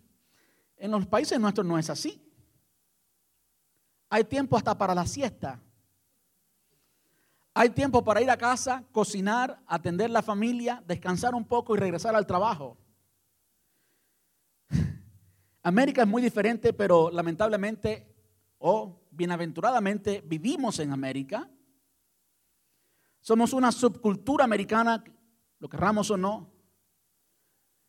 [0.78, 2.24] En los países nuestros no es así.
[4.10, 5.62] Hay tiempo hasta para la siesta.
[7.53, 12.14] Hay tiempo para ir a casa, cocinar, atender la familia, descansar un poco y regresar
[12.14, 12.78] al trabajo.
[15.64, 18.14] América es muy diferente, pero lamentablemente
[18.58, 21.49] o bienaventuradamente vivimos en América.
[23.22, 25.03] Somos una subcultura americana,
[25.60, 26.51] lo querramos o no.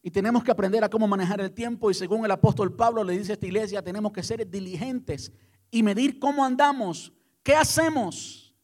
[0.01, 1.91] Y tenemos que aprender a cómo manejar el tiempo.
[1.91, 5.33] Y según el apóstol Pablo le dice a esta iglesia, tenemos que ser diligentes
[5.71, 7.13] y medir cómo andamos,
[7.43, 8.55] qué hacemos.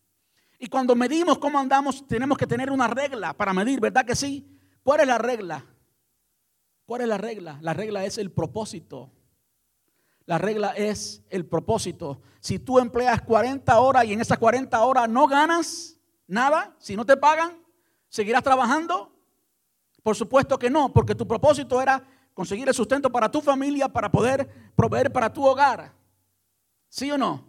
[0.58, 4.46] Y cuando medimos cómo andamos, tenemos que tener una regla para medir, ¿verdad que sí?
[4.82, 5.64] ¿Cuál es la regla?
[6.86, 7.58] ¿Cuál es la regla?
[7.62, 9.10] La regla es el propósito.
[10.24, 12.20] La regla es el propósito.
[12.40, 17.04] Si tú empleas 40 horas y en esas 40 horas no ganas nada, si no
[17.04, 17.58] te pagan,
[18.08, 19.12] ¿seguirás trabajando?
[20.02, 24.10] Por supuesto que no, porque tu propósito era conseguir el sustento para tu familia, para
[24.10, 25.92] poder proveer para tu hogar.
[26.92, 27.46] ¿Sí o no?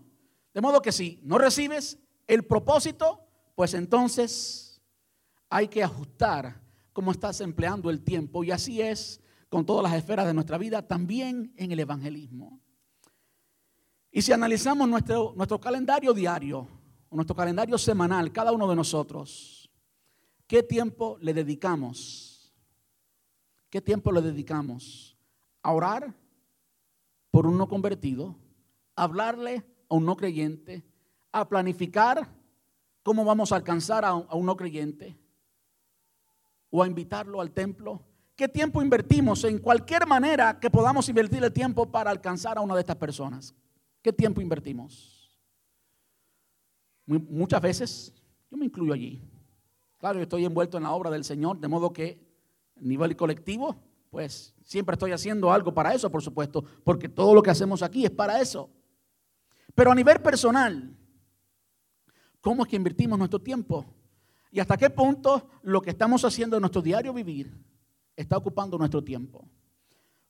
[0.54, 4.82] De modo que si no recibes el propósito, pues entonces
[5.50, 6.62] hay que ajustar
[6.94, 8.46] cómo estás empleando el tiempo.
[8.46, 9.20] Y así es
[9.50, 12.62] con todas las esferas de nuestra vida, también en el evangelismo.
[14.12, 16.66] Y si analizamos nuestro, nuestro calendario diario,
[17.10, 19.70] o nuestro calendario semanal, cada uno de nosotros,
[20.48, 22.56] ¿qué tiempo le dedicamos?
[23.70, 25.18] ¿Qué tiempo le dedicamos?
[25.62, 26.16] A orar
[27.30, 28.38] por un no convertido,
[28.96, 30.84] hablarle a un no creyente,
[31.32, 32.28] a planificar
[33.04, 35.18] cómo vamos a alcanzar a un, no creyente
[36.70, 38.02] o a invitarlo al templo.
[38.36, 42.74] ¿Qué tiempo invertimos en cualquier manera que podamos invertir el tiempo para alcanzar a una
[42.74, 43.54] de estas personas?
[44.02, 45.12] ¿Qué tiempo invertimos?
[47.06, 48.14] muchas veces,
[48.50, 49.22] yo me incluyo allí.
[49.98, 52.18] Claro, yo estoy envuelto en la obra del Señor, de modo que
[52.76, 53.76] nivel colectivo,
[54.10, 58.06] pues siempre estoy haciendo algo para eso, por supuesto, porque todo lo que hacemos aquí
[58.06, 58.70] es para eso.
[59.76, 60.96] Pero a nivel personal,
[62.42, 63.86] ¿cómo es que invertimos nuestro tiempo?
[64.52, 67.52] ¿Y hasta qué punto lo que estamos haciendo en nuestro diario vivir
[68.16, 69.48] está ocupando nuestro tiempo?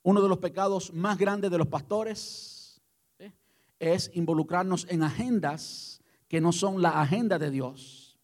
[0.01, 2.81] Uno de los pecados más grandes de los pastores
[3.19, 3.33] ¿eh?
[3.79, 8.17] es involucrarnos en agendas que no son la agenda de Dios.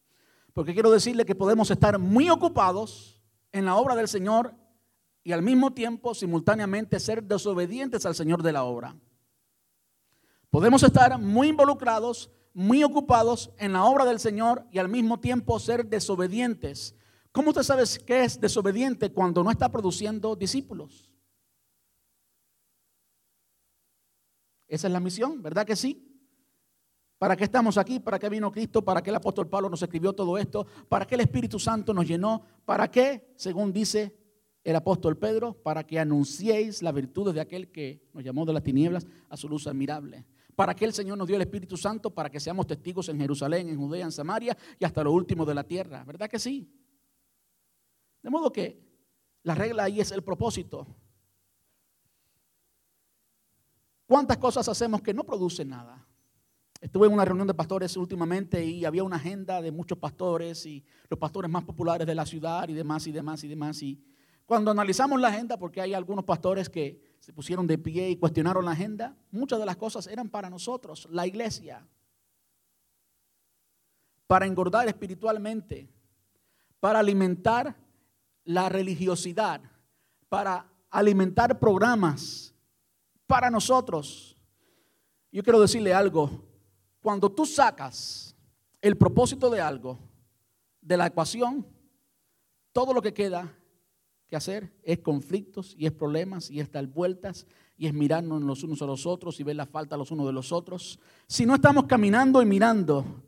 [0.54, 4.54] Porque quiero decirle que podemos estar muy ocupados en la obra del Señor
[5.24, 8.96] y al mismo tiempo, simultáneamente, ser desobedientes al Señor de la obra.
[10.50, 15.60] Podemos estar muy involucrados, muy ocupados en la obra del Señor y al mismo tiempo
[15.60, 16.96] ser desobedientes.
[17.32, 21.14] ¿Cómo usted sabe qué es desobediente cuando no está produciendo discípulos?
[24.68, 26.06] Esa es la misión, ¿verdad que sí?
[27.20, 28.00] ¿Para qué estamos aquí?
[28.00, 28.84] ¿Para qué vino Cristo?
[28.84, 30.66] ¿Para qué el apóstol Pablo nos escribió todo esto?
[30.88, 32.44] ¿Para qué el Espíritu Santo nos llenó?
[32.66, 34.16] ¿Para qué, según dice
[34.64, 38.64] el apóstol Pedro, para que anunciéis las virtudes de aquel que nos llamó de las
[38.64, 40.26] tinieblas a su luz admirable?
[40.56, 42.10] ¿Para qué el Señor nos dio el Espíritu Santo?
[42.14, 45.54] Para que seamos testigos en Jerusalén, en Judea, en Samaria y hasta lo último de
[45.54, 46.04] la tierra.
[46.04, 46.70] ¿Verdad que sí?
[48.22, 48.90] De modo que
[49.44, 50.88] la regla ahí es el propósito.
[54.06, 56.06] ¿Cuántas cosas hacemos que no producen nada?
[56.82, 60.84] Estuve en una reunión de pastores últimamente y había una agenda de muchos pastores y
[61.10, 63.84] los pastores más populares de la ciudad y demás y demás y demás.
[63.84, 64.02] Y
[64.50, 68.66] cuando analizamos la agenda, porque hay algunos pastores que se pusieron de pie y cuestionaron
[68.66, 71.88] la agenda, muchas de las cosas eran para nosotros, la iglesia,
[74.26, 75.88] para engordar espiritualmente,
[76.80, 77.76] para alimentar
[78.44, 79.62] la religiosidad,
[80.30, 82.52] para alimentar programas
[83.28, 84.36] para nosotros.
[85.32, 86.44] Yo quiero decirle algo,
[87.04, 88.36] cuando tú sacas
[88.82, 90.00] el propósito de algo
[90.82, 91.68] de la ecuación,
[92.72, 93.59] todo lo que queda
[94.30, 98.64] que hacer es conflictos y es problemas y es dar vueltas y es mirarnos los
[98.64, 101.00] unos a los otros y ver la falta los unos de los otros.
[101.28, 103.24] Si no estamos caminando y mirando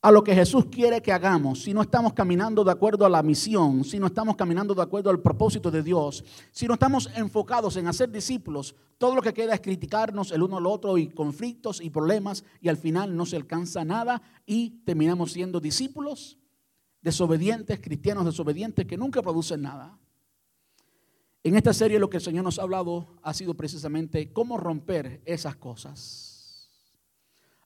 [0.00, 3.22] a lo que Jesús quiere que hagamos, si no estamos caminando de acuerdo a la
[3.22, 7.76] misión, si no estamos caminando de acuerdo al propósito de Dios, si no estamos enfocados
[7.76, 11.80] en hacer discípulos, todo lo que queda es criticarnos el uno al otro y conflictos
[11.80, 16.38] y problemas y al final no se alcanza nada y terminamos siendo discípulos
[17.02, 19.98] desobedientes, cristianos desobedientes que nunca producen nada.
[21.44, 25.22] En esta serie lo que el Señor nos ha hablado ha sido precisamente cómo romper
[25.24, 26.70] esas cosas.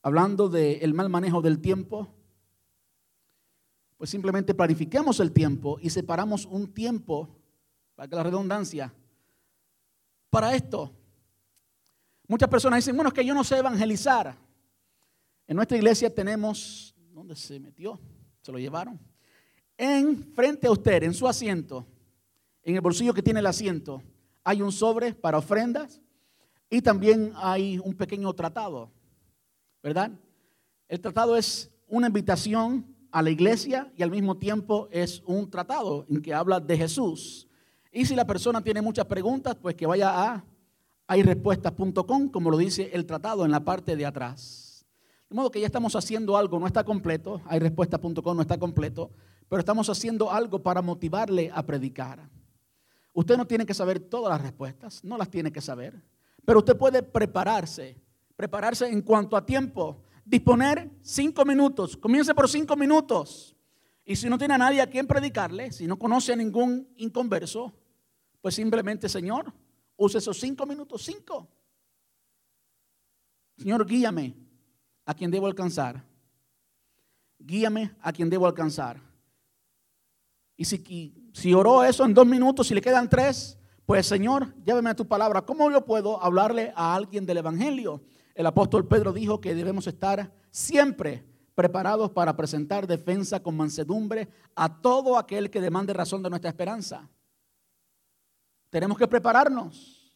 [0.03, 2.09] Hablando del mal manejo del tiempo,
[3.99, 7.37] pues simplemente planifiquemos el tiempo y separamos un tiempo,
[7.95, 8.95] para que la redundancia,
[10.31, 10.93] para esto.
[12.29, 14.37] Muchas personas dicen, bueno, es que yo no sé evangelizar.
[15.47, 18.01] En nuestra iglesia tenemos, ¿dónde se metió?
[18.43, 18.99] Se lo llevaron.
[19.77, 21.87] En frente a usted, en su asiento,
[22.66, 24.02] en el bolsillo que tiene el asiento,
[24.42, 26.00] hay un sobre para ofrendas
[26.68, 28.90] y también hay un pequeño tratado,
[29.80, 30.10] ¿verdad?
[30.88, 36.06] El tratado es una invitación a la iglesia y al mismo tiempo es un tratado
[36.10, 37.46] en que habla de Jesús.
[37.92, 40.44] Y si la persona tiene muchas preguntas, pues que vaya a
[41.06, 44.84] hayrespuestas.com, como lo dice el tratado en la parte de atrás.
[45.30, 49.12] De modo que ya estamos haciendo algo, no está completo, hayrespuestas.com no está completo,
[49.48, 52.28] pero estamos haciendo algo para motivarle a predicar.
[53.16, 56.02] Usted no tiene que saber todas las respuestas, no las tiene que saber,
[56.44, 57.96] pero usted puede prepararse,
[58.36, 61.96] prepararse en cuanto a tiempo, disponer cinco minutos.
[61.96, 63.56] Comience por cinco minutos.
[64.04, 67.72] Y si no tiene a nadie a quien predicarle, si no conoce a ningún inconverso,
[68.42, 69.50] pues simplemente, Señor,
[69.96, 71.48] use esos cinco minutos, cinco.
[73.56, 74.36] Señor, guíame
[75.06, 76.04] a quien debo alcanzar.
[77.38, 79.00] Guíame a quien debo alcanzar.
[80.57, 84.90] Y si, si oró eso en dos minutos, si le quedan tres, pues Señor, lléveme
[84.90, 85.42] a tu palabra.
[85.42, 88.02] ¿Cómo yo puedo hablarle a alguien del Evangelio?
[88.34, 94.80] El apóstol Pedro dijo que debemos estar siempre preparados para presentar defensa con mansedumbre a
[94.80, 97.09] todo aquel que demande razón de nuestra esperanza.
[98.68, 100.12] Tenemos que prepararnos.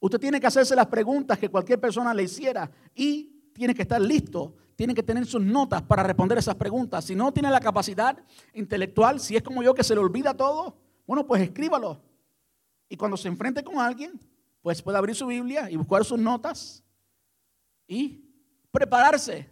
[0.00, 4.00] Usted tiene que hacerse las preguntas que cualquier persona le hiciera y tiene que estar
[4.00, 7.04] listo, tiene que tener sus notas para responder esas preguntas.
[7.04, 8.18] Si no tiene la capacidad
[8.52, 12.00] intelectual, si es como yo que se le olvida todo, bueno, pues escríbalo.
[12.88, 14.20] Y cuando se enfrente con alguien,
[14.62, 16.82] pues puede abrir su Biblia y buscar sus notas
[17.86, 18.24] y
[18.70, 19.48] prepararse.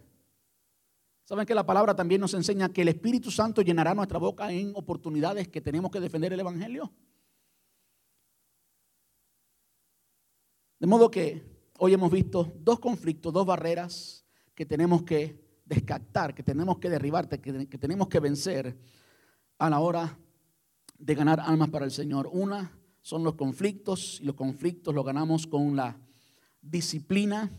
[1.23, 4.73] ¿Saben que la palabra también nos enseña que el Espíritu Santo llenará nuestra boca en
[4.75, 6.91] oportunidades que tenemos que defender el Evangelio?
[10.79, 11.41] De modo que
[11.77, 14.22] hoy hemos visto dos conflictos, dos barreras
[14.55, 18.77] que tenemos que descartar, que tenemos que derribar, que, que tenemos que vencer
[19.57, 20.17] a la hora
[20.97, 22.29] de ganar almas para el Señor.
[22.31, 25.97] Una son los conflictos y los conflictos los ganamos con la
[26.61, 27.51] disciplina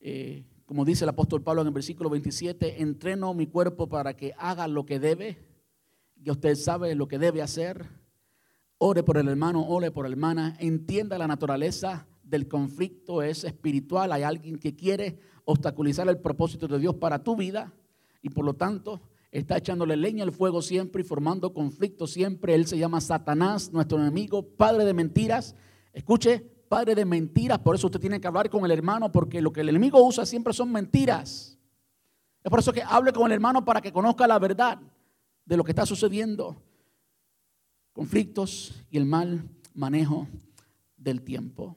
[0.00, 4.32] eh, como dice el apóstol Pablo en el versículo 27, entreno mi cuerpo para que
[4.38, 5.36] haga lo que debe.
[6.16, 7.88] Y usted sabe lo que debe hacer.
[8.78, 10.56] Ore por el hermano, ore por la hermana.
[10.60, 14.12] Entienda la naturaleza del conflicto, es espiritual.
[14.12, 17.72] Hay alguien que quiere obstaculizar el propósito de Dios para tu vida.
[18.22, 19.00] Y por lo tanto,
[19.32, 22.54] está echándole leña al fuego siempre y formando conflicto siempre.
[22.54, 25.56] Él se llama Satanás, nuestro enemigo, padre de mentiras.
[25.92, 29.52] Escuche, padre de mentiras, por eso usted tiene que hablar con el hermano, porque lo
[29.52, 31.58] que el enemigo usa siempre son mentiras.
[32.44, 34.80] Es por eso que hable con el hermano para que conozca la verdad
[35.44, 36.62] de lo que está sucediendo.
[37.92, 40.28] Conflictos y el mal manejo
[40.96, 41.76] del tiempo.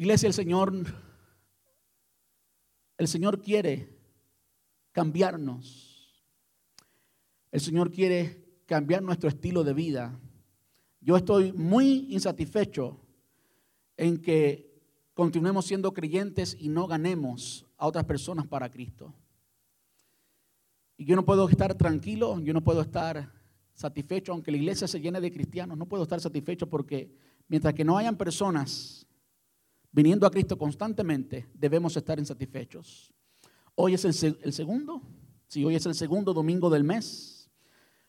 [0.00, 0.72] Iglesia, el Señor,
[2.96, 3.98] el Señor quiere
[4.92, 6.24] cambiarnos.
[7.52, 10.18] El Señor quiere cambiar nuestro estilo de vida.
[11.02, 12.98] Yo estoy muy insatisfecho
[13.98, 14.82] en que
[15.12, 19.12] continuemos siendo creyentes y no ganemos a otras personas para Cristo.
[20.96, 23.34] Y yo no puedo estar tranquilo, yo no puedo estar
[23.74, 27.14] satisfecho, aunque la iglesia se llene de cristianos, no puedo estar satisfecho porque
[27.48, 29.06] mientras que no hayan personas
[29.92, 33.12] viniendo a Cristo constantemente, debemos estar insatisfechos.
[33.74, 35.02] Hoy es el, el segundo,
[35.46, 37.50] sí, hoy es el segundo domingo del mes.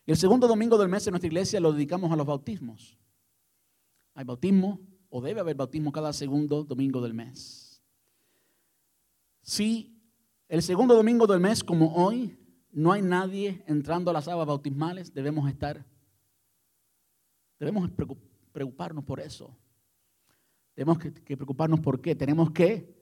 [0.05, 2.97] El segundo domingo del mes en nuestra iglesia lo dedicamos a los bautismos.
[4.13, 4.79] Hay bautismo
[5.09, 7.82] o debe haber bautismo cada segundo domingo del mes.
[9.41, 10.01] Si
[10.47, 12.38] el segundo domingo del mes, como hoy,
[12.71, 15.86] no hay nadie entrando a las aguas bautismales, debemos estar,
[17.59, 17.89] debemos
[18.51, 19.55] preocuparnos por eso.
[20.74, 22.15] Tenemos que, preocuparnos por qué.
[22.15, 22.93] Tenemos que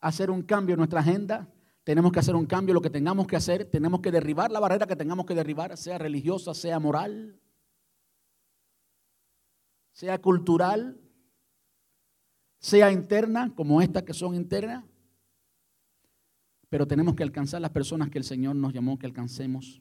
[0.00, 1.50] hacer un cambio en nuestra agenda
[1.84, 4.86] tenemos que hacer un cambio, lo que tengamos que hacer, tenemos que derribar la barrera
[4.86, 7.38] que tengamos que derribar, sea religiosa, sea moral,
[9.92, 10.98] sea cultural,
[12.58, 14.84] sea interna, como estas que son internas.
[16.70, 19.80] pero tenemos que alcanzar las personas que el Señor nos llamó que alcancemos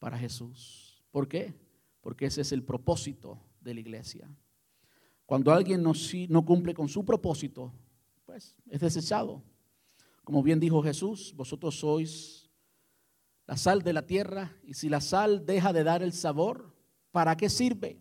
[0.00, 1.04] para Jesús.
[1.12, 1.54] ¿Por qué?
[2.00, 4.28] Porque ese es el propósito de la iglesia.
[5.28, 5.92] Cuando alguien no,
[6.30, 7.70] no cumple con su propósito,
[8.24, 9.42] pues es desechado.
[10.24, 12.48] Como bien dijo Jesús, vosotros sois
[13.46, 16.74] la sal de la tierra y si la sal deja de dar el sabor,
[17.12, 17.98] ¿para qué sirve?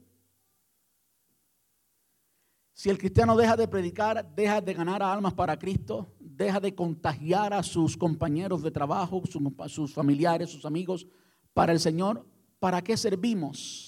[2.71, 7.53] Si el cristiano deja de predicar, deja de ganar almas para Cristo, deja de contagiar
[7.53, 9.21] a sus compañeros de trabajo,
[9.67, 11.05] sus familiares, sus amigos
[11.53, 12.25] para el Señor,
[12.57, 13.86] ¿para qué servimos?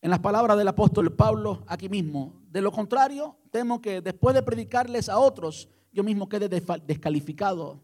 [0.00, 4.42] En las palabras del apóstol Pablo aquí mismo, de lo contrario, temo que después de
[4.42, 7.80] predicarles a otros, yo mismo quede descalificado.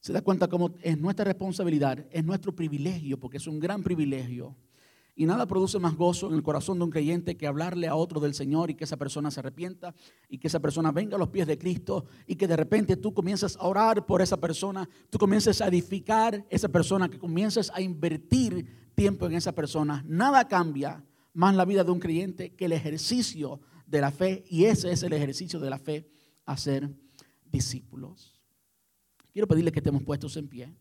[0.00, 4.56] Se da cuenta cómo es nuestra responsabilidad, es nuestro privilegio, porque es un gran privilegio
[5.20, 8.20] y nada produce más gozo en el corazón de un creyente que hablarle a otro
[8.20, 9.94] del Señor y que esa persona se arrepienta
[10.30, 13.12] y que esa persona venga a los pies de Cristo y que de repente tú
[13.12, 17.82] comienzas a orar por esa persona, tú comiences a edificar esa persona, que comiences a
[17.82, 20.04] invertir tiempo en esa persona.
[20.06, 24.64] Nada cambia más la vida de un creyente que el ejercicio de la fe y
[24.64, 26.08] ese es el ejercicio de la fe,
[26.44, 26.88] hacer
[27.44, 28.40] discípulos.
[29.32, 30.74] Quiero pedirle que estemos puestos en pie.